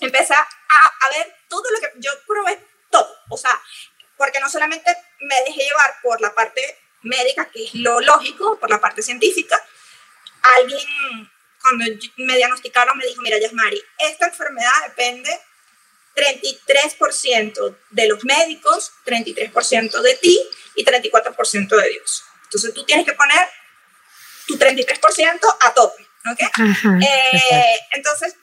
[0.00, 3.58] empecé a, a, ver todo lo que yo probé, todo, o sea,
[4.16, 6.60] porque no solamente me dejé llevar por la parte
[7.02, 9.56] médica, que es lo lógico, por la parte científica,
[10.58, 11.30] alguien
[11.62, 11.84] cuando
[12.16, 15.40] me diagnosticaron me dijo, mira, Yasmari, esta enfermedad depende
[16.14, 20.40] 33% de los médicos, 33% de ti
[20.76, 22.24] y 34% de Dios.
[22.44, 23.48] Entonces tú tienes que poner
[24.46, 26.40] tu 33% a tope, ¿ok?
[27.02, 28.36] Eh, entonces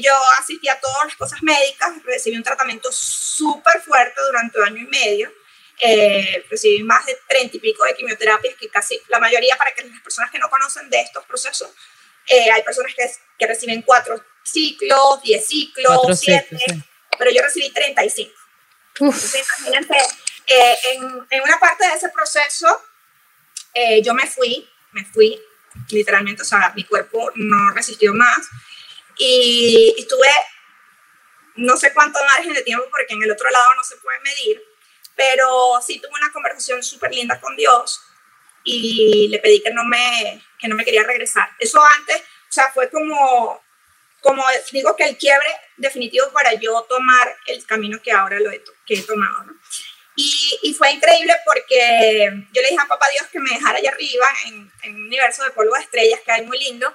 [0.00, 4.82] yo asistí a todas las cosas médicas, recibí un tratamiento súper fuerte durante un año
[4.82, 5.32] y medio,
[5.80, 9.84] eh, recibí más de 30 y pico de quimioterapias, que casi la mayoría, para que
[9.84, 11.70] las personas que no conocen de estos procesos,
[12.26, 16.56] eh, hay personas que, que, reciben cuatro ciclos, 10 ciclos, 7,
[17.18, 18.32] pero yo recibí 35.
[19.00, 19.94] Entonces, imagínense
[20.46, 22.66] eh, en, en, una parte de ese proceso,
[23.74, 25.40] eh, yo me fui, me fui,
[25.90, 28.48] literalmente, o sea, mi cuerpo no resistió más
[29.16, 30.28] y estuve
[31.56, 34.62] no sé cuánto margen de tiempo porque en el otro lado no se puede medir,
[35.16, 38.00] pero sí tuve una conversación súper linda con Dios
[38.64, 41.50] y le pedí que no, me, que no me quería regresar.
[41.58, 43.62] Eso antes, o sea, fue como,
[44.20, 48.62] como digo que el quiebre definitivo para yo tomar el camino que ahora lo he,
[48.84, 49.52] que he tomado, ¿no?
[50.16, 53.90] Y, y, fue increíble porque yo le dije a papá Dios que me dejara allá
[53.92, 56.92] arriba en, en un universo de polvo de estrellas que hay muy lindo,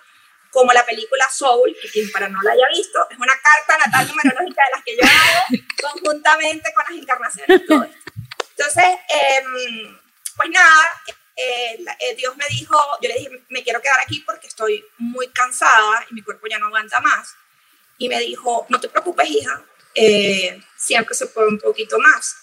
[0.53, 4.07] como la película Soul, que quien para no la haya visto, es una carta natal
[4.07, 7.62] numerológica de las que yo hago conjuntamente con las encarnaciones.
[7.62, 9.43] Entonces, eh,
[10.36, 11.01] pues nada,
[11.35, 15.27] eh, eh, Dios me dijo, yo le dije, me quiero quedar aquí porque estoy muy
[15.29, 17.35] cansada y mi cuerpo ya no aguanta más.
[17.97, 19.63] Y me dijo, no te preocupes, hija,
[19.95, 22.35] eh, siempre se puede un poquito más.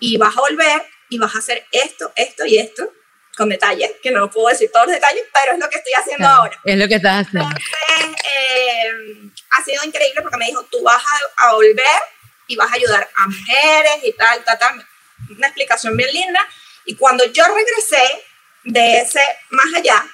[0.00, 2.92] Y vas a volver y vas a hacer esto, esto y esto,
[3.36, 6.26] con detalles, que no puedo decir todos los detalles, pero es lo que estoy haciendo
[6.26, 6.60] ahora.
[6.64, 7.48] Es lo que estás haciendo.
[8.00, 11.84] Entonces, ha sido increíble porque me dijo, tú vas a, a, volver
[12.48, 14.86] y vas a ayudar a mujeres y tal, tal, tal.
[15.30, 16.46] Una explicación bien linda.
[16.84, 18.24] Y cuando yo regresé
[18.64, 19.20] de ese
[19.50, 20.04] más allá,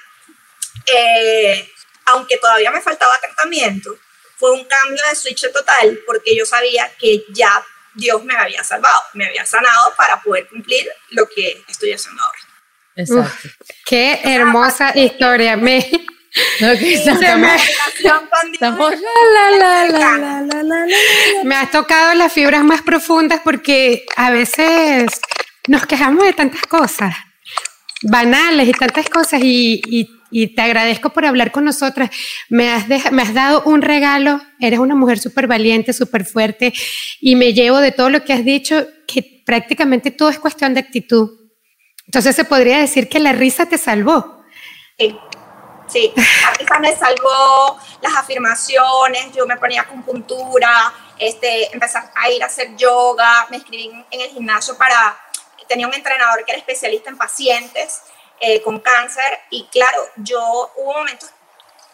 [0.85, 1.69] eh,
[2.05, 3.97] aunque todavía me faltaba tratamiento,
[4.37, 8.99] fue un cambio de switch total porque yo sabía que ya Dios me había salvado,
[9.13, 12.39] me había sanado para poder cumplir lo que estoy haciendo ahora.
[12.95, 13.47] Exacto.
[13.47, 13.51] Uf,
[13.85, 15.57] qué hermosa historia.
[15.57, 15.79] Me,
[21.43, 25.19] me has tocado las fibras más profundas porque a veces
[25.67, 27.15] nos quejamos de tantas cosas
[28.03, 30.07] banales y tantas cosas y,
[30.55, 32.09] te agradezco por hablar con nosotras.
[32.49, 36.73] Me has, dado un regalo, eres una mujer súper valiente, súper fuerte
[37.19, 40.79] y me llevo de todo lo que has dicho que prácticamente todo es cuestión de
[40.79, 41.37] actitud.
[42.05, 44.43] Entonces se podría decir que la risa te salvó.
[44.97, 45.17] Sí,
[45.87, 52.41] sí, la risa me salvó, las afirmaciones, yo me ponía acupuntura, este, empecé a ir
[52.41, 55.17] a hacer yoga, me inscribí en el gimnasio para
[55.71, 58.01] tenía un entrenador que era especialista en pacientes
[58.41, 61.29] eh, con cáncer y claro, yo hubo momentos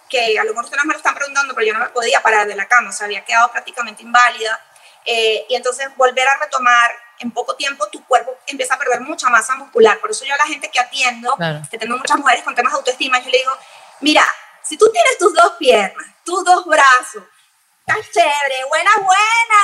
[0.09, 2.47] que a lo mejor ustedes me lo están preguntando, pero yo no me podía parar
[2.47, 4.59] de la cama, o sea, había quedado prácticamente inválida.
[5.05, 9.29] Eh, y entonces volver a retomar en poco tiempo tu cuerpo empieza a perder mucha
[9.29, 9.99] masa muscular.
[9.99, 11.61] Por eso yo a la gente que atiendo, claro.
[11.69, 13.51] que tengo muchas mujeres con temas de autoestima, yo le digo,
[14.01, 14.25] mira,
[14.63, 17.23] si tú tienes tus dos piernas, tus dos brazos,
[17.87, 19.61] estás chévere, buena, buena,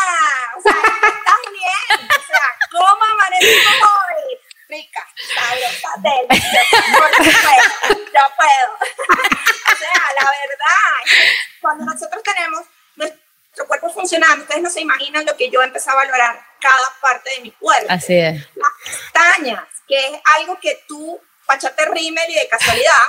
[0.58, 4.40] o sea, estás bien, o sea, ¿cómo amanecimos hoy?
[4.70, 8.74] Rica, sabrosa, deliciosa, yo puedo, yo puedo.
[8.80, 11.28] o sea, la verdad,
[11.62, 12.62] cuando nosotros tenemos
[12.96, 17.30] nuestro cuerpo funcionando, ustedes no se imaginan lo que yo empecé a valorar cada parte
[17.32, 17.88] de mi cuerpo.
[17.90, 18.36] Así es.
[18.56, 23.04] Las pestañas, que es algo que tú, pachate rímel y de casualidad,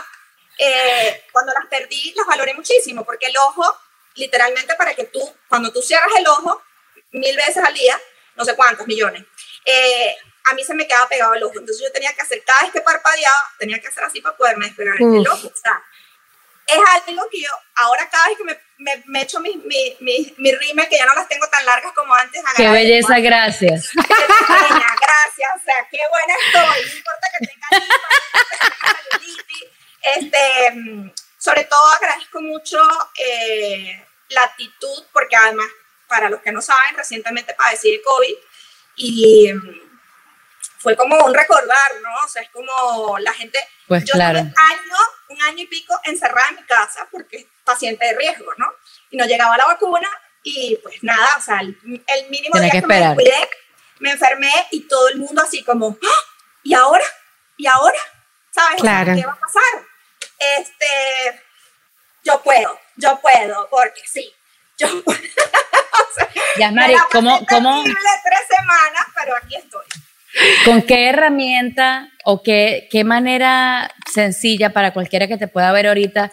[0.59, 3.64] eh, cuando las perdí, las valoré muchísimo, porque el ojo
[4.14, 6.62] literalmente para que tú, cuando tú cierras el ojo
[7.12, 7.98] mil veces al día,
[8.35, 9.24] no sé cuántos millones,
[9.64, 11.59] eh, a mí se me quedaba pegado el ojo.
[11.59, 14.66] Entonces yo tenía que hacer, cada vez que parpadeaba, tenía que hacer así para poderme
[14.66, 15.48] despegar el ojo.
[15.48, 15.83] O sea,
[16.66, 20.35] es algo que yo, ahora cada vez que me, me, me echo mi, mi, mi,
[20.38, 22.42] mi rime, que ya no las tengo tan largas como antes.
[22.57, 23.90] Qué belleza, gracias.
[23.94, 26.90] gracias, o sea, qué buena estoy.
[26.90, 27.68] No importa que tenga
[30.05, 32.78] este, sobre todo agradezco mucho
[33.18, 35.66] eh, la actitud, porque además,
[36.09, 38.35] para los que no saben, recientemente padecí de COVID
[38.96, 40.00] y mm,
[40.78, 42.24] fue como un recordar, ¿no?
[42.24, 43.59] O sea, es como la gente...
[43.87, 44.38] Pues yo claro.
[44.38, 44.96] un año,
[45.28, 48.72] un año y pico encerrada en mi casa porque paciente de riesgo, ¿no?
[49.11, 50.09] Y no llegaba la vacuna
[50.42, 53.48] y pues nada, o sea, el, el mínimo Tiene día que me
[53.98, 56.20] me enfermé y todo el mundo así como, ¡Ah!
[56.62, 57.04] ¿y ahora?
[57.59, 57.98] ¿Y ahora?
[58.50, 58.80] ¿Sabes?
[58.80, 59.14] Claro.
[59.14, 59.93] ¿Qué va a pasar?
[60.38, 61.40] Este,
[62.25, 64.31] yo puedo, yo puedo, porque sí,
[64.79, 65.18] yo puedo.
[65.18, 69.85] O sea, Yasmari, ¿cómo- cómo- tres semanas, pero aquí estoy.
[70.64, 76.33] ¿Con qué herramienta o qué, qué manera sencilla para cualquiera que te pueda ver ahorita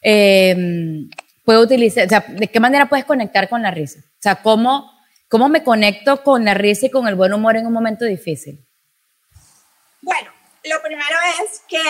[0.00, 0.56] eh,
[1.44, 4.00] puede utilizar, o sea, de qué manera puedes conectar con la risa?
[4.00, 4.90] O sea, ¿cómo,
[5.28, 8.64] ¿cómo me conecto con la risa y con el buen humor en un momento difícil?
[10.00, 10.32] Bueno,
[10.64, 11.82] lo primero es que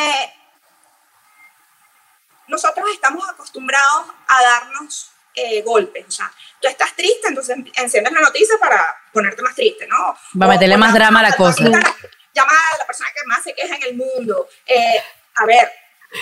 [2.49, 6.07] nosotros estamos acostumbrados a darnos eh, golpes.
[6.07, 10.17] O sea, tú estás triste, entonces enciendes la noticia para ponerte más triste, ¿no?
[10.41, 11.65] Va a meterle más drama a la cosa.
[11.65, 14.49] Llama a la persona que más se queja en el mundo.
[14.67, 15.03] Eh,
[15.37, 15.71] a ver,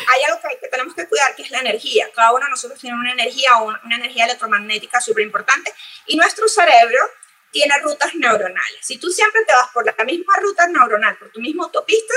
[0.09, 2.09] hay algo que, tenemos que cuidar, que es la energía.
[2.15, 5.73] Cada uno de nosotros tiene una energía, una energía electromagnética súper importante
[6.07, 7.01] y nuestro cerebro
[7.51, 8.79] tiene rutas neuronales.
[8.81, 12.15] Si tú siempre te vas por la misma ruta neuronal, por tu misma autopista,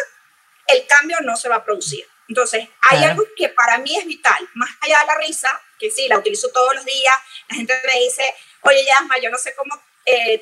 [0.68, 2.08] el cambio no se va a producir.
[2.28, 3.12] Entonces, hay Claro.
[3.14, 6.50] algo que para mí es vital, más allá de la risa, que sí, la utilizo
[6.52, 7.16] todos los días,
[7.50, 10.42] la gente me dice, oye, Yasma, yo no sé cómo eh,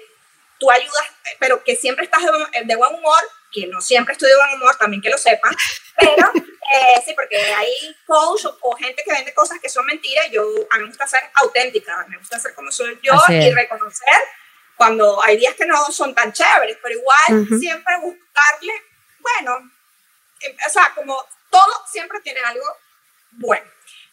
[0.60, 1.08] tú ayudas,
[1.40, 3.20] pero que siempre estás de, buen- de buen humor,
[3.52, 5.54] que no siempre estoy de buen humor, también que lo sepan,
[6.00, 6.32] pero
[6.74, 7.72] eh, sí, porque hay
[8.08, 10.28] coach o, gente que vende cosas que son mentiras.
[10.32, 10.42] Yo,
[10.72, 14.16] a mí me gusta ser auténtica, me gusta ser como soy yo y reconocer
[14.78, 18.74] cuando hay días que no son tan chéveres, pero igual siempre buscarle,
[19.20, 19.72] bueno,
[20.66, 22.66] o sea, como todo siempre tiene algo
[23.32, 23.66] bueno.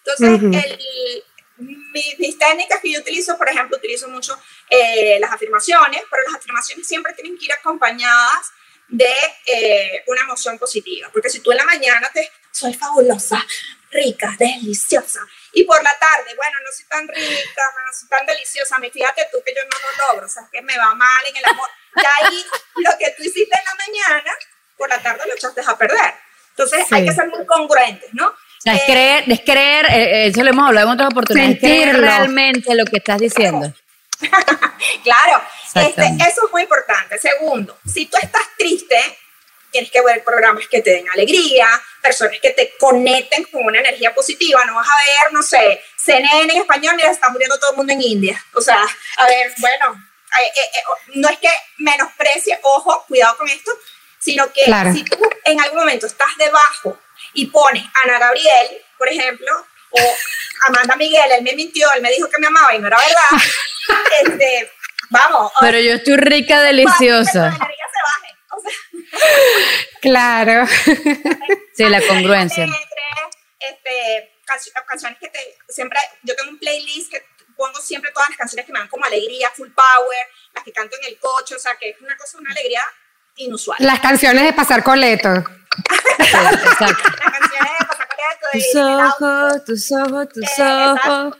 [0.04, 1.24] Entonces, el,
[1.58, 6.86] mis, técnicas que yo utilizo, por ejemplo, utilizo mucho eh, las afirmaciones, pero las afirmaciones
[6.86, 8.52] siempre tienen que ir acompañadas
[8.88, 9.14] de
[9.46, 13.46] eh, una emoción positiva, porque si tú en la mañana te soy fabulosa,
[13.90, 15.20] rica, deliciosa,
[15.52, 19.28] y por la tarde, bueno, no soy tan rica, no soy tan deliciosa, me fíjate
[19.30, 21.68] tú que yo no lo logro, o sea, que me va mal en el amor,
[21.96, 22.44] y ahí
[22.76, 24.32] lo que tú hiciste en la mañana,
[24.76, 26.14] por la tarde lo echaste a perder.
[26.62, 28.34] Entonces hay que ser muy congruentes, ¿no?
[28.64, 32.74] es creer, es creer, eh, eso lo hemos hablado en otras oportunidades, es creer realmente
[32.74, 33.72] lo que estás diciendo.
[35.02, 35.42] claro,
[35.74, 37.18] este, eso es muy importante.
[37.18, 38.98] Segundo, si tú estás triste,
[39.70, 41.68] tienes que ver programas que te den alegría,
[42.02, 44.62] personas que te conecten con una energía positiva.
[44.66, 47.92] No vas a ver, no sé, CNN en español, mira, está muriendo todo el mundo
[47.94, 48.44] en India.
[48.52, 48.84] O sea,
[49.16, 50.82] a ver, bueno, eh, eh,
[51.14, 53.72] no es que menosprecie, ojo, cuidado con esto,
[54.20, 56.98] sino que si tú en algún momento estás debajo
[57.32, 60.16] y pones Ana Gabriel, por ejemplo, o
[60.68, 63.44] Amanda Miguel, él me mintió, él me dijo que me amaba y no era verdad,
[64.24, 64.72] este,
[65.08, 65.52] vamos.
[65.60, 67.58] Pero yo estoy rica, deliciosa.
[70.00, 70.66] claro.
[71.74, 72.66] sí, la congruencia.
[73.58, 74.36] Este,
[74.86, 77.24] canciones que te, siempre, yo tengo un playlist que
[77.56, 80.18] pongo siempre todas las canciones que me dan como alegría, full power,
[80.54, 82.82] las que canto en el coche, o sea, que es una cosa, una alegría
[83.44, 83.76] inusual.
[83.80, 85.28] Las canciones de pasar coleto.
[85.28, 86.50] Exacto.
[86.50, 88.48] Las canciones de pasar coleto.
[88.52, 91.36] Tus ojos, tus ojos, tus ojos.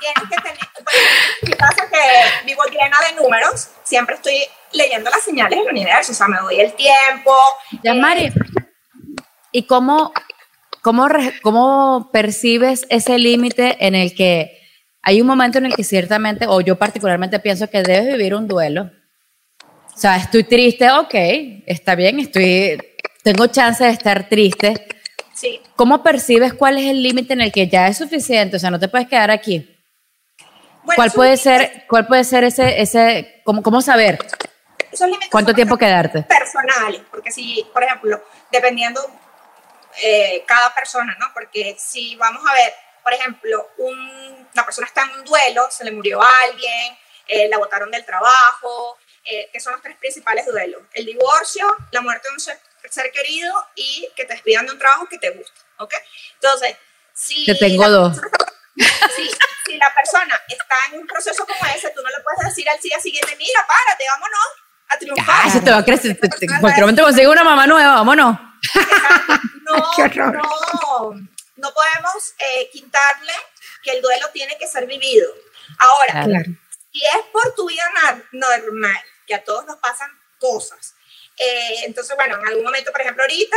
[0.00, 5.58] Tienes que tener, bueno, pasa que vivo llena de números, siempre estoy leyendo las señales
[5.58, 7.34] del universo, o sea, me doy el tiempo.
[7.82, 8.32] Ya, eh, Mari,
[9.50, 10.12] ¿y cómo,
[10.82, 11.08] cómo,
[11.42, 14.58] cómo percibes ese límite en el que
[15.02, 18.46] hay un momento en el que ciertamente, o yo particularmente pienso que debes vivir un
[18.46, 18.90] duelo?
[19.98, 21.12] O sea, estoy triste, ok,
[21.66, 22.78] está bien, estoy,
[23.24, 24.86] tengo chance de estar triste.
[25.34, 25.60] Sí.
[25.74, 28.58] ¿Cómo percibes cuál es el límite en el que ya es suficiente?
[28.58, 29.76] O sea, no te puedes quedar aquí.
[30.94, 34.20] ¿Cuál puede ser, cuál puede ser ese, ese, cómo, cómo saber?
[35.32, 36.22] ¿Cuánto tiempo quedarte?
[36.22, 39.00] Personales, porque si, por ejemplo, dependiendo
[40.00, 41.26] eh, cada persona, ¿no?
[41.34, 45.84] Porque si vamos a ver, por ejemplo, un, una persona está en un duelo, se
[45.84, 48.96] le murió alguien, eh, la botaron del trabajo,
[49.30, 50.82] eh, que son los tres principales duelos.
[50.92, 52.58] El divorcio, la muerte de un ser,
[53.12, 55.92] querido y que te despidan de un trabajo que te gusta, ¿ok?
[56.34, 56.76] Entonces,
[57.12, 57.44] si...
[57.44, 58.16] Te tengo dos.
[58.76, 59.30] si,
[59.66, 62.80] si, la persona está en un proceso como ese, tú no le puedes decir al
[62.80, 64.40] día siguiente, mira, párate, vámonos
[64.88, 65.46] a triunfar.
[65.46, 66.18] Ah, se te va a crecer.
[66.40, 68.38] En cualquier momento consigo una mamá nueva, vámonos.
[69.68, 73.34] No, no, no podemos eh, quitarle
[73.82, 75.30] que el duelo tiene que ser vivido.
[75.78, 77.84] Ahora, si es por tu vida
[78.32, 80.10] normal, que a todos nos pasan
[80.40, 80.94] cosas.
[81.36, 83.56] Eh, entonces, bueno, en algún momento, por ejemplo, ahorita,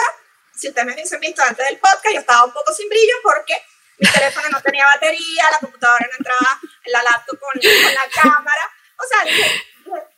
[0.54, 3.56] si ustedes me hubiesen visto antes del podcast, yo estaba un poco sin brillo porque
[3.98, 8.70] mi teléfono no tenía batería, la computadora no entraba, la laptop con, con la cámara.
[8.98, 9.64] O sea, dije,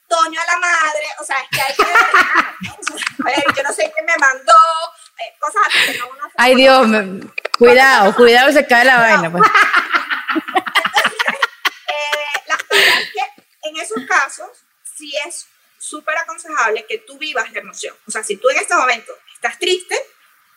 [0.08, 1.84] Toño a la madre, o sea, es que hay que
[3.24, 4.54] ver, yo no sé quién me mandó,
[5.18, 6.88] eh, cosas así que no uno Ay Dios,
[7.58, 9.32] cuidado, cuidado, se cae la vaina.
[9.32, 9.44] Pues.
[11.88, 14.63] eh, las cosas que en esos casos
[15.04, 17.96] sí es súper aconsejable que tú vivas la emoción.
[18.08, 19.96] O sea, si tú en este momento estás triste,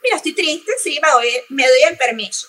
[0.03, 2.49] mira, estoy triste, sí, me doy, me doy el permiso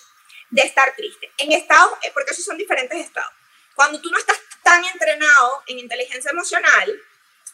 [0.50, 1.32] de estar triste.
[1.38, 3.32] En estados, eh, porque esos son diferentes estados.
[3.74, 7.02] Cuando tú no estás tan entrenado en inteligencia emocional,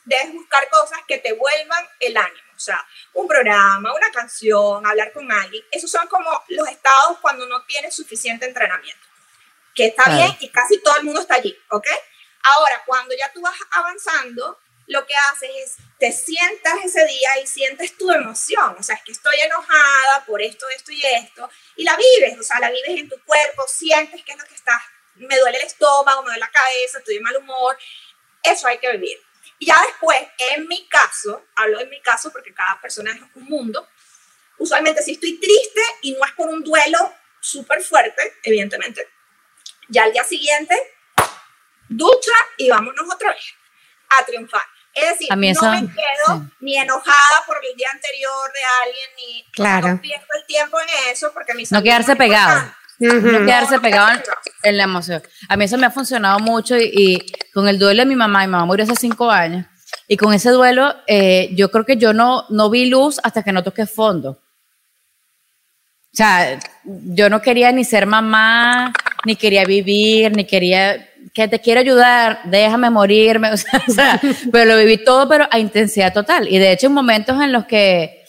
[0.04, 2.52] debes buscar cosas que te vuelvan el ánimo.
[2.54, 5.64] O sea, un programa, una canción, hablar con alguien.
[5.70, 9.06] Esos son como los estados cuando no tienes suficiente entrenamiento.
[9.74, 11.88] Que está bien y casi todo el mundo está allí, ¿ok?
[12.44, 17.46] Ahora, cuando ya tú vas avanzando, lo que haces es, te sientas ese día y
[17.46, 18.76] sientes tu emoción.
[18.78, 21.48] O sea, es que estoy enojada por esto, esto y esto.
[21.76, 24.54] Y la vives, o sea, la vives en tu cuerpo, sientes que es lo que
[24.54, 24.82] estás,
[25.16, 27.78] me duele el estómago, me duele la cabeza, estoy de mal humor.
[28.42, 29.18] Eso hay que vivir.
[29.58, 30.18] Y ya después,
[30.50, 33.88] en mi caso, hablo en mi caso porque cada persona es un mundo,
[34.58, 39.08] usualmente si estoy triste y no es por un duelo súper fuerte, evidentemente,
[39.88, 40.76] ya al día siguiente,
[41.88, 43.44] ducha y vámonos otra vez
[44.10, 44.62] a triunfar.
[44.94, 49.88] Es decir, no me quedo ni enojada por el día anterior de alguien, ni claro.
[49.88, 52.72] no pierdo el tiempo en eso, porque mi No quedarse pegado.
[53.00, 54.22] No quedarse pegado
[54.62, 55.20] en la emoción.
[55.48, 58.52] A mí eso me ha funcionado mucho y, con el duelo de mi mamá, mi
[58.52, 59.66] mamá murió hace cinco años,
[60.06, 63.52] y con ese duelo eh, yo creo que yo no, no vi luz hasta que
[63.52, 64.40] no toqué fondo.
[66.14, 68.92] O sea, yo no quería ni ser mamá,
[69.24, 74.20] ni quería vivir, ni quería que te quiero ayudar, déjame morirme, o sea,
[74.52, 76.48] pero lo viví todo, pero a intensidad total.
[76.48, 78.24] Y de hecho, en momentos en los que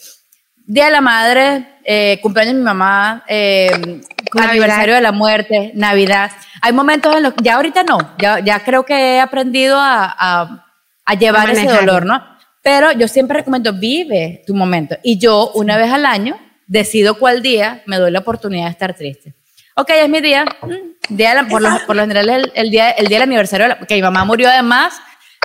[0.67, 4.01] Día de la Madre, eh, cumpleaños de mi mamá, eh,
[4.33, 6.31] aniversario de la muerte, Navidad.
[6.61, 10.63] Hay momentos en los que ya ahorita no, ya, ya creo que he aprendido a,
[11.05, 12.23] a, llevar ese dolor, ¿no?
[12.63, 14.95] Pero yo siempre recomiendo, vive tu momento.
[15.03, 18.95] Y yo, una vez al año, decido cuál día me doy la oportunidad de estar
[18.95, 19.35] triste.
[19.75, 20.45] Ok, es mi día.
[20.63, 23.95] Mm, día por, lo, por, lo, general, el, el, día, el día del aniversario, que
[23.95, 24.93] mi mamá murió además,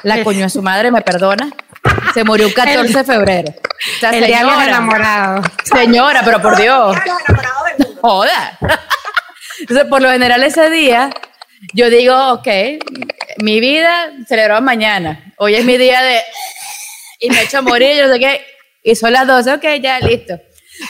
[0.02, 1.50] la coño de su madre, me perdona.
[2.14, 3.54] Se murió el 14 de febrero.
[3.96, 5.46] O sea, el día de los enamorados.
[5.64, 6.96] Señora, pero por Dios.
[8.00, 8.58] Joda.
[9.60, 11.10] Entonces, por lo general, ese día,
[11.74, 12.48] yo digo, ok,
[13.38, 15.32] mi vida celebramos mañana.
[15.36, 16.20] Hoy es mi día de.
[17.18, 18.44] Y me echo a morir, yo sé qué.
[18.82, 20.40] Y son las 12, ok, ya, listo.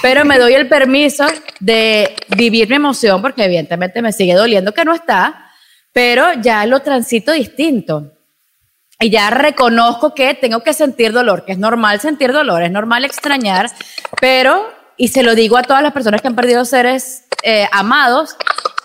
[0.03, 1.26] Pero me doy el permiso
[1.59, 5.51] de vivir mi emoción, porque evidentemente me sigue doliendo que no está,
[5.93, 8.12] pero ya lo transito distinto.
[9.01, 13.05] Y ya reconozco que tengo que sentir dolor, que es normal sentir dolor, es normal
[13.05, 13.70] extrañar,
[14.20, 18.36] pero, y se lo digo a todas las personas que han perdido seres eh, amados,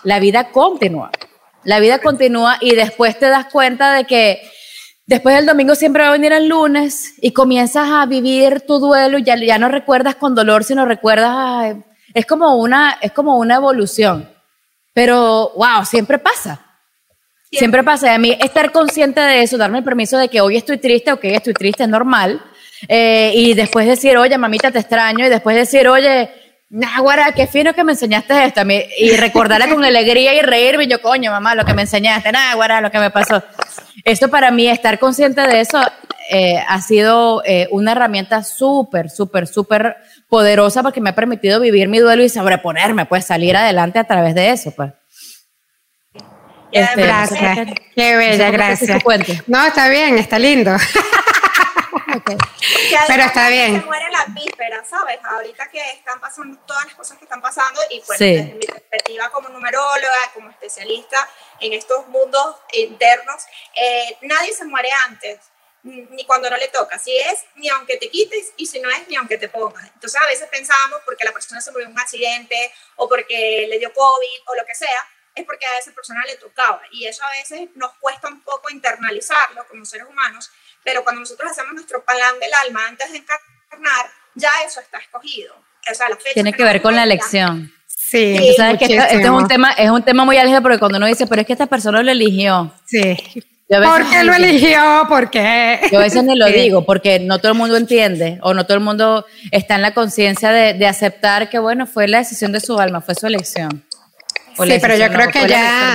[0.04, 1.10] la vida continúa.
[1.64, 4.40] La vida continúa y después te das cuenta de que
[5.06, 9.18] después del domingo siempre va a venir el lunes y comienzas a vivir tu duelo
[9.18, 11.76] y ya, ya no recuerdas con dolor, sino recuerdas,
[12.12, 14.28] es como una, es como una evolución.
[14.92, 16.60] Pero, wow, siempre pasa.
[17.52, 18.14] Siempre pasa.
[18.14, 21.24] a mí estar consciente de eso, darme el permiso de que hoy estoy triste, ok,
[21.24, 22.42] estoy triste, es normal.
[22.88, 25.26] Eh, y después decir, oye, mamita, te extraño.
[25.26, 26.30] Y después decir, oye,
[26.76, 28.60] Nahuara, qué fino que me enseñaste esto.
[28.98, 30.84] Y recordarla con alegría y reírme.
[30.84, 33.42] Y yo, coño, mamá, lo que me enseñaste, Nahuara, lo que me pasó.
[34.04, 35.80] Esto para mí, estar consciente de eso,
[36.30, 39.96] eh, ha sido eh, una herramienta súper, súper, súper
[40.28, 44.34] poderosa porque me ha permitido vivir mi duelo y sobreponerme, pues salir adelante a través
[44.34, 44.92] de eso, pues.
[46.72, 47.68] Este, gracias.
[47.94, 49.02] Qué bella, gracias.
[49.46, 50.76] No, está bien, está lindo.
[52.24, 53.80] Pero está bien.
[53.80, 55.18] Se muere la víspera, ¿sabes?
[55.24, 59.30] Ahorita que están pasando todas las cosas que están pasando y pues desde mi perspectiva
[59.30, 61.28] como numeróloga, como especialista
[61.60, 63.44] en estos mundos internos,
[63.74, 65.40] eh, nadie se muere antes
[65.86, 66.98] ni cuando no le toca.
[66.98, 69.84] Si es, ni aunque te quites, y si no es, ni aunque te pongas.
[69.94, 73.78] Entonces, a veces pensamos porque la persona se murió en un accidente, o porque le
[73.78, 76.82] dio COVID, o lo que sea, es porque a esa persona le tocaba.
[76.90, 80.50] Y eso a veces nos cuesta un poco internalizarlo como seres humanos,
[80.86, 85.52] pero cuando nosotros hacemos nuestro plan del alma antes de encarnar, ya eso está escogido.
[85.90, 87.72] O sea, la fecha Tiene que, ver con la elección.
[87.86, 91.06] Sí, sabes que este, es un tema, es un tema muy álgido porque cuando uno
[91.06, 92.72] dice, pero es que esta persona lo eligió.
[92.86, 93.16] Sí.
[93.68, 95.06] ¿Por qué lo eligió?
[95.08, 95.80] ¿Por qué?
[95.90, 98.76] Yo a veces ni lo digo porque no todo el mundo entiende o no todo
[98.76, 102.60] el mundo está en la conciencia de, de aceptar que, bueno, fue la decisión de
[102.60, 103.84] su alma, fue su elección
[104.64, 105.94] sí, pero yo creo que ya,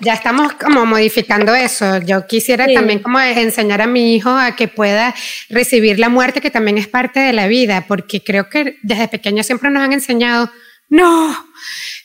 [0.00, 1.98] ya estamos como modificando eso.
[1.98, 5.14] Yo quisiera también como enseñar a mi hijo a que pueda
[5.48, 9.46] recibir la muerte, que también es parte de la vida, porque creo que desde pequeños
[9.46, 10.50] siempre nos han enseñado,
[10.88, 11.46] no,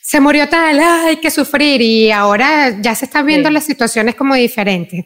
[0.02, 4.34] se murió tal, hay que sufrir, y ahora ya se están viendo las situaciones como
[4.34, 5.04] diferentes.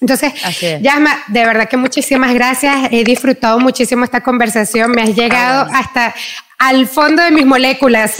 [0.00, 0.32] Entonces,
[0.80, 2.88] Yasma, de verdad que muchísimas gracias.
[2.90, 4.90] He disfrutado muchísimo esta conversación.
[4.90, 6.12] Me has llegado hasta
[6.58, 8.16] al fondo de mis moléculas.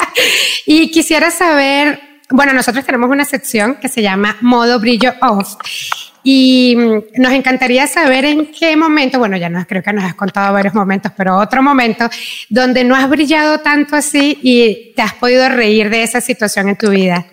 [0.66, 2.00] y quisiera saber,
[2.30, 5.56] bueno, nosotros tenemos una sección que se llama modo brillo off.
[6.24, 6.76] Y
[7.16, 10.72] nos encantaría saber en qué momento, bueno, ya no creo que nos has contado varios
[10.72, 12.08] momentos, pero otro momento
[12.48, 16.78] donde no has brillado tanto así y te has podido reír de esa situación en
[16.78, 17.26] tu vida.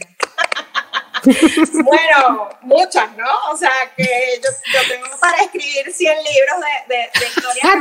[1.23, 3.51] Bueno, muchas, ¿no?
[3.51, 7.65] O sea, que yo, tengo para escribir 100 libros de, de, historias.
[7.65, 7.75] Ah,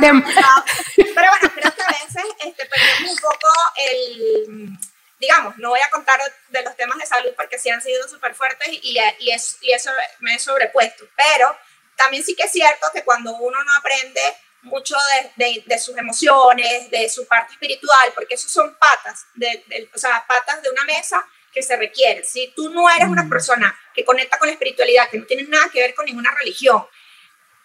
[0.97, 3.47] pero bueno, creo que a veces este, perdemos un poco
[3.77, 4.77] el,
[5.19, 8.33] digamos, no voy a contar de los temas de salud porque sí han sido súper
[8.33, 11.55] fuertes y, y, es, y eso me he sobrepuesto, pero
[11.95, 14.21] también sí que es cierto que cuando uno no aprende
[14.61, 14.95] mucho
[15.35, 19.97] de, de, de, sus emociones, de su parte espiritual, porque eso son patas, de, o
[19.97, 22.23] sea, patas de una mesa que se requiere.
[22.23, 23.29] Si tú no eres una mm.
[23.29, 26.85] persona que conecta con la espiritualidad, que no tiene nada que ver con ninguna religión,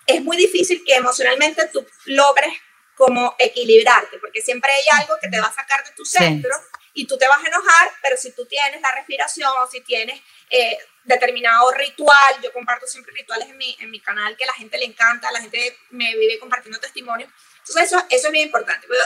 [0.07, 2.53] es muy difícil que emocionalmente tú logres
[2.97, 6.55] como equilibrarte, porque siempre hay algo que te va a sacar de tu centro
[6.95, 10.79] y tú te vas a enojar, pero si tú tienes la respiración, si tienes eh,
[11.03, 14.79] determinado ritual, yo comparto siempre rituales en mi, en mi canal que a la gente
[14.79, 18.87] le encanta, la gente me vive compartiendo testimonios, entonces eso, eso es bien importante.
[18.89, 19.01] Pero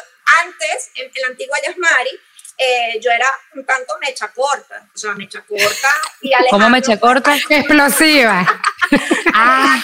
[0.44, 2.10] antes, en, en la antigua Yasmari,
[2.60, 6.98] eh, yo era un tanto mecha corta, o sea, mecha corta y Alejandro, ¿Cómo mecha
[6.98, 7.36] corta?
[7.36, 8.44] Explosiva.
[9.34, 9.80] ah.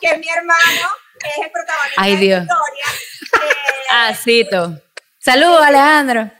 [0.00, 0.88] Que mi hermano
[1.22, 2.84] es el protagonista Ay, de la historia.
[4.10, 4.82] Eh, Cito.
[5.18, 6.30] Saludos, Alejandro.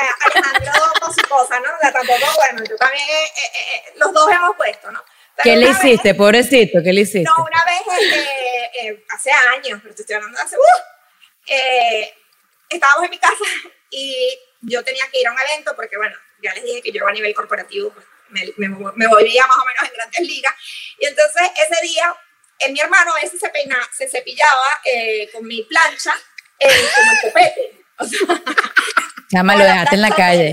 [0.00, 1.68] Alejandro con su cosa, ¿no?
[1.74, 5.02] O sea, tampoco, bueno, yo también, eh, eh, eh, los dos hemos puesto, ¿no?
[5.36, 6.78] Pero ¿Qué le una vez- hiciste, pobrecito?
[6.82, 7.22] ¿Qué le hiciste?
[7.24, 10.82] No, una vez, este, eh, hace años, pero te estoy hablando de hace, ¡uh!
[11.46, 12.14] eh,
[12.68, 13.44] estábamos en mi casa
[13.90, 17.06] y yo tenía que ir a un evento porque, bueno, ya les dije que yo
[17.06, 20.54] a nivel corporativo pues, me, me, me volvía más o menos en grandes ligas.
[20.98, 22.14] Y entonces ese día,
[22.60, 24.80] eh, mi hermano veces se, peina, se cepillaba
[25.32, 26.14] con mi plancha
[26.58, 27.84] como el copete.
[27.98, 28.18] O sea,
[29.32, 30.52] Chama, lo dejaste en la calle.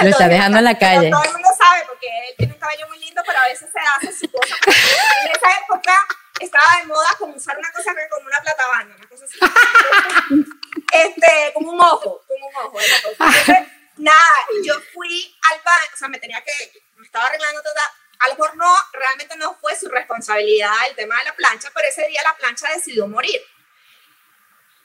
[0.00, 1.10] Lo dejé dejando en la calle.
[1.10, 3.78] Todo el mundo sabe porque él tiene un cabello muy lindo, pero a veces se
[3.78, 4.56] hace su cosa.
[4.66, 5.92] En esa época
[6.40, 9.38] estaba de moda como usar una cosa como una plata banda, una cosa así.
[10.90, 12.78] Este, como un ojo, como un ojo.
[12.80, 13.58] Entonces,
[13.98, 14.30] nada,
[14.64, 17.82] yo fui al baño, o sea, me tenía que, me estaba arreglando toda.
[18.20, 21.86] A lo mejor no, realmente no fue su responsabilidad el tema de la plancha, pero
[21.86, 23.38] ese día la plancha decidió morir.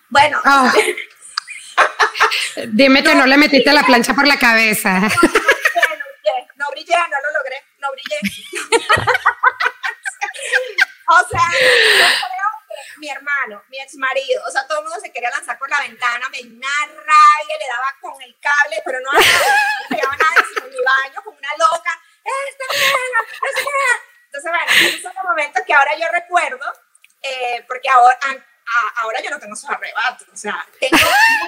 [0.10, 0.72] Bueno, Oh.
[2.68, 5.00] Dime que no le metiste la plancha por la cabeza.
[5.00, 8.20] no brillé, no brillé, no lo logré, no brillé.
[11.08, 15.00] o sea, yo creo que mi hermano, mi ex marido, o sea, todo el mundo
[15.02, 19.00] se quería lanzar por la ventana, me una rabia, le daba con el cable, pero
[19.00, 22.00] no a nadie, no le pegaba a nadie, sino en mi baño, como una loca.
[22.24, 23.20] ¡Esta mierda!
[23.42, 24.14] ¡No sé qué!
[24.26, 26.66] Entonces, bueno, esos son los momentos que ahora yo recuerdo,
[27.22, 28.18] eh, porque ahora,
[28.66, 30.98] a- ahora yo no tengo esos arrebatos, o sea, tengo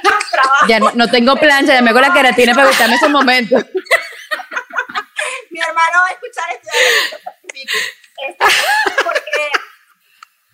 [0.03, 0.67] muchos trabajos.
[0.67, 3.63] Ya no, no tengo plancha, ya me hago la queratina para evitarme esos momentos.
[5.49, 6.69] mi hermano va a escuchar esto
[8.17, 8.45] Este,
[9.03, 9.51] porque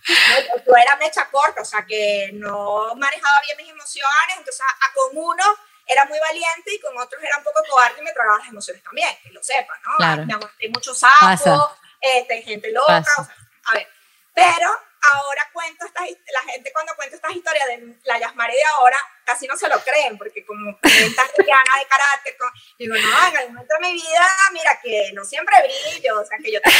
[0.05, 4.85] yo, yo era mecha corta, o sea que no manejaba bien mis emociones, entonces a,
[4.85, 5.43] a con uno
[5.87, 8.83] era muy valiente y con otros era un poco cobarde y me tragaba las emociones
[8.83, 9.97] también, que lo sepan, ¿no?
[9.97, 10.25] Claro.
[10.25, 13.35] Me aguanté muchos sapos, este, gente loca, o sea,
[13.65, 13.87] a ver,
[14.33, 14.69] pero
[15.13, 19.47] ahora cuento estas, la gente cuando cuenta estas historias de la Yasmari de ahora, casi
[19.47, 23.37] no se lo creen, porque como es tan liviana de carácter, con- digo, no, en
[23.37, 26.77] algún momento de mi vida, mira, que no siempre brillo, o sea, que yo tengo.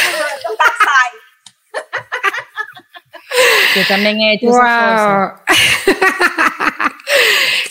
[3.74, 4.46] Yo también he hecho.
[4.46, 4.60] Wow.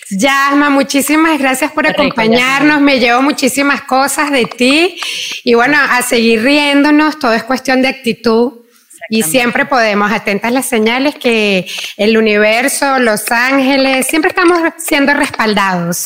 [0.10, 2.82] Yasma, muchísimas gracias por acompañarnos.
[2.82, 5.00] Me llevo muchísimas cosas de ti.
[5.44, 8.66] Y bueno, a seguir riéndonos, todo es cuestión de actitud.
[9.14, 16.06] Y siempre podemos, atentas las señales que el universo, los ángeles, siempre estamos siendo respaldados.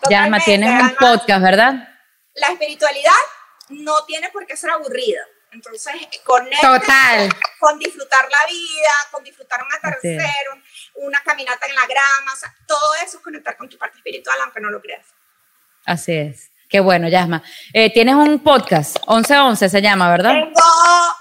[0.00, 1.88] Totalmente, tienes un podcast, ¿verdad?
[2.34, 3.10] La espiritualidad
[3.70, 5.26] no tiene por qué ser aburrida.
[5.50, 5.92] Entonces,
[6.62, 7.28] Total.
[7.58, 10.46] con disfrutar la vida, con disfrutar un atardecer,
[10.94, 14.38] una caminata en la grama, o sea, todo eso es conectar con tu parte espiritual,
[14.44, 15.06] aunque no lo creas.
[15.84, 16.52] Así es.
[16.68, 17.42] Qué bueno, Yasma.
[17.72, 20.32] Eh, tienes un podcast, 1111 se llama, ¿verdad?
[20.32, 20.60] Tengo,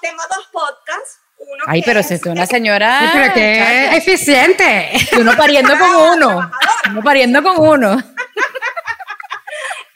[0.02, 1.20] tengo dos podcasts.
[1.38, 3.00] Uno Ay, que pero es- si es una señora.
[3.02, 3.96] Sí, pero que chacha.
[3.98, 4.92] eficiente.
[5.12, 6.52] Y uno pariendo con uno.
[6.90, 7.98] Uno pariendo con uno.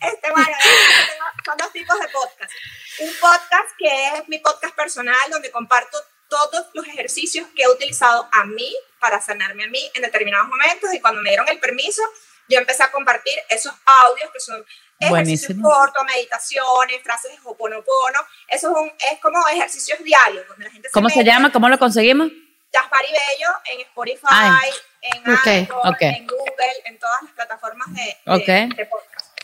[0.01, 2.51] Este, bueno, tengo- son dos tipos de podcast.
[2.99, 5.97] Un podcast que es mi podcast personal, donde comparto
[6.29, 10.93] todos los ejercicios que he utilizado a mí para sanarme a mí en determinados momentos.
[10.93, 12.01] Y cuando me dieron el permiso,
[12.47, 14.65] yo empecé a compartir esos audios que son
[14.99, 18.19] ejercicios cortos, meditaciones, frases de Hoponopono.
[18.47, 21.51] Eso es, un, es como ejercicios diarios, la gente ¿Cómo se llama?
[21.51, 22.29] ¿Cómo lo conseguimos?
[22.71, 24.71] Jaspari Bello en Spotify, Ay.
[25.01, 26.01] en Ok, Anchor, ok.
[26.01, 29.37] en Google, en todas las plataformas de, de, de podcast.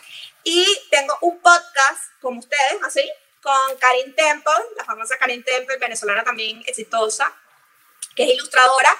[0.44, 3.02] Y tengo un podcast con ustedes, así,
[3.42, 7.32] con Karin Temple, la famosa Karin Temple, venezolana también exitosa,
[8.14, 8.90] que es ilustradora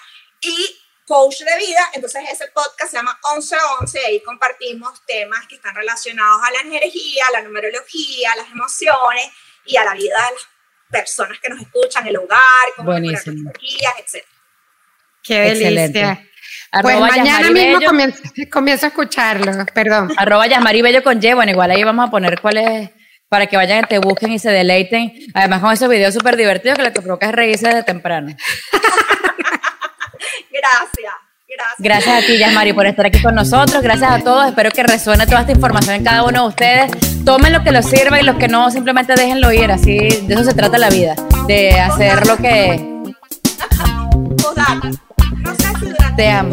[0.40, 0.76] y
[1.07, 1.80] coach de vida.
[1.94, 6.61] Entonces ese podcast se llama 1111 y ahí compartimos temas que están relacionados a la
[6.61, 9.28] energía, a la numerología, a las emociones
[9.64, 10.48] y a la vida de las
[10.90, 12.38] personas que nos escuchan, el hogar,
[12.76, 13.50] cómo Buenísimo.
[13.50, 14.24] energías, etc.
[15.22, 15.98] Qué Excelente.
[15.98, 16.30] delicia.
[16.82, 19.52] Pues Arroba mañana Yasmari mismo comienzo, comienzo a escucharlo.
[19.72, 20.12] Perdón.
[20.16, 21.32] Arroba Yasmari Bello con Y.
[21.32, 22.90] Bueno, igual ahí vamos a poner cuál es
[23.28, 25.12] para que vayan, te busquen y se deleiten.
[25.34, 28.36] Además, con esos videos súper divertidos que lo que provoca es reírse desde temprano.
[30.50, 30.95] Gracias,
[31.57, 31.76] gracias.
[31.78, 33.82] Gracias a ti, Yasmari, por estar aquí con nosotros.
[33.82, 34.46] Gracias a todos.
[34.46, 36.90] Espero que resuene toda esta información en cada uno de ustedes.
[37.24, 39.70] Tomen lo que les sirva y los que no, simplemente déjenlo ir.
[39.70, 41.14] Así, de eso se trata la vida.
[41.46, 42.96] De hacer lo que
[44.42, 44.90] Postdata.
[45.42, 46.52] No sé si durante Te amo.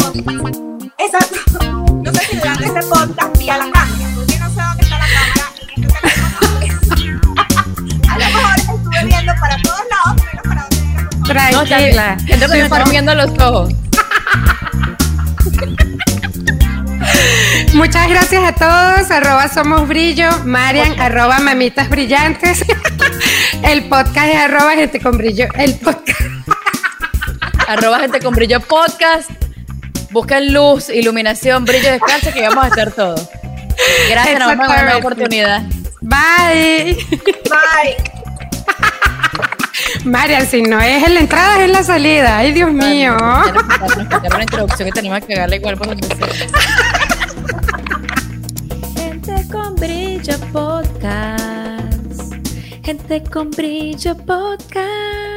[0.97, 1.73] Exacto.
[2.03, 4.97] No sé si durante este podcast vi a la cámara, porque no sé dónde está
[4.97, 5.53] la cámara
[6.61, 6.93] este.
[8.09, 12.17] A lo mejor estuve viendo para todos lados, menos para donde era.
[12.17, 12.17] Tranquila.
[12.27, 13.73] que me están viendo los ojos.
[17.73, 19.11] Muchas gracias a todos.
[19.11, 20.29] Arroba Somos Brillo.
[20.45, 22.63] Marian, arroba Mamitas Brillantes.
[23.63, 25.47] El podcast es arroba Gente con Brillo.
[25.55, 26.21] El podcast.
[27.67, 29.29] Arroba gente con brillo podcast.
[30.11, 33.29] Busquen luz, iluminación, brillo, descanso, que vamos a estar todos.
[34.09, 35.63] Gracias, nos vemos en oportunidad.
[36.01, 36.95] Bye.
[37.49, 38.22] Bye.
[40.05, 42.37] Marian, si no es en la entrada, es en la salida.
[42.39, 43.15] Ay, Dios mío.
[44.23, 46.27] Era una introducción que tenemos que darle igual por donde sea.
[48.95, 52.33] Gente con brillo podcast.
[52.83, 55.32] Gente con brillo podcast.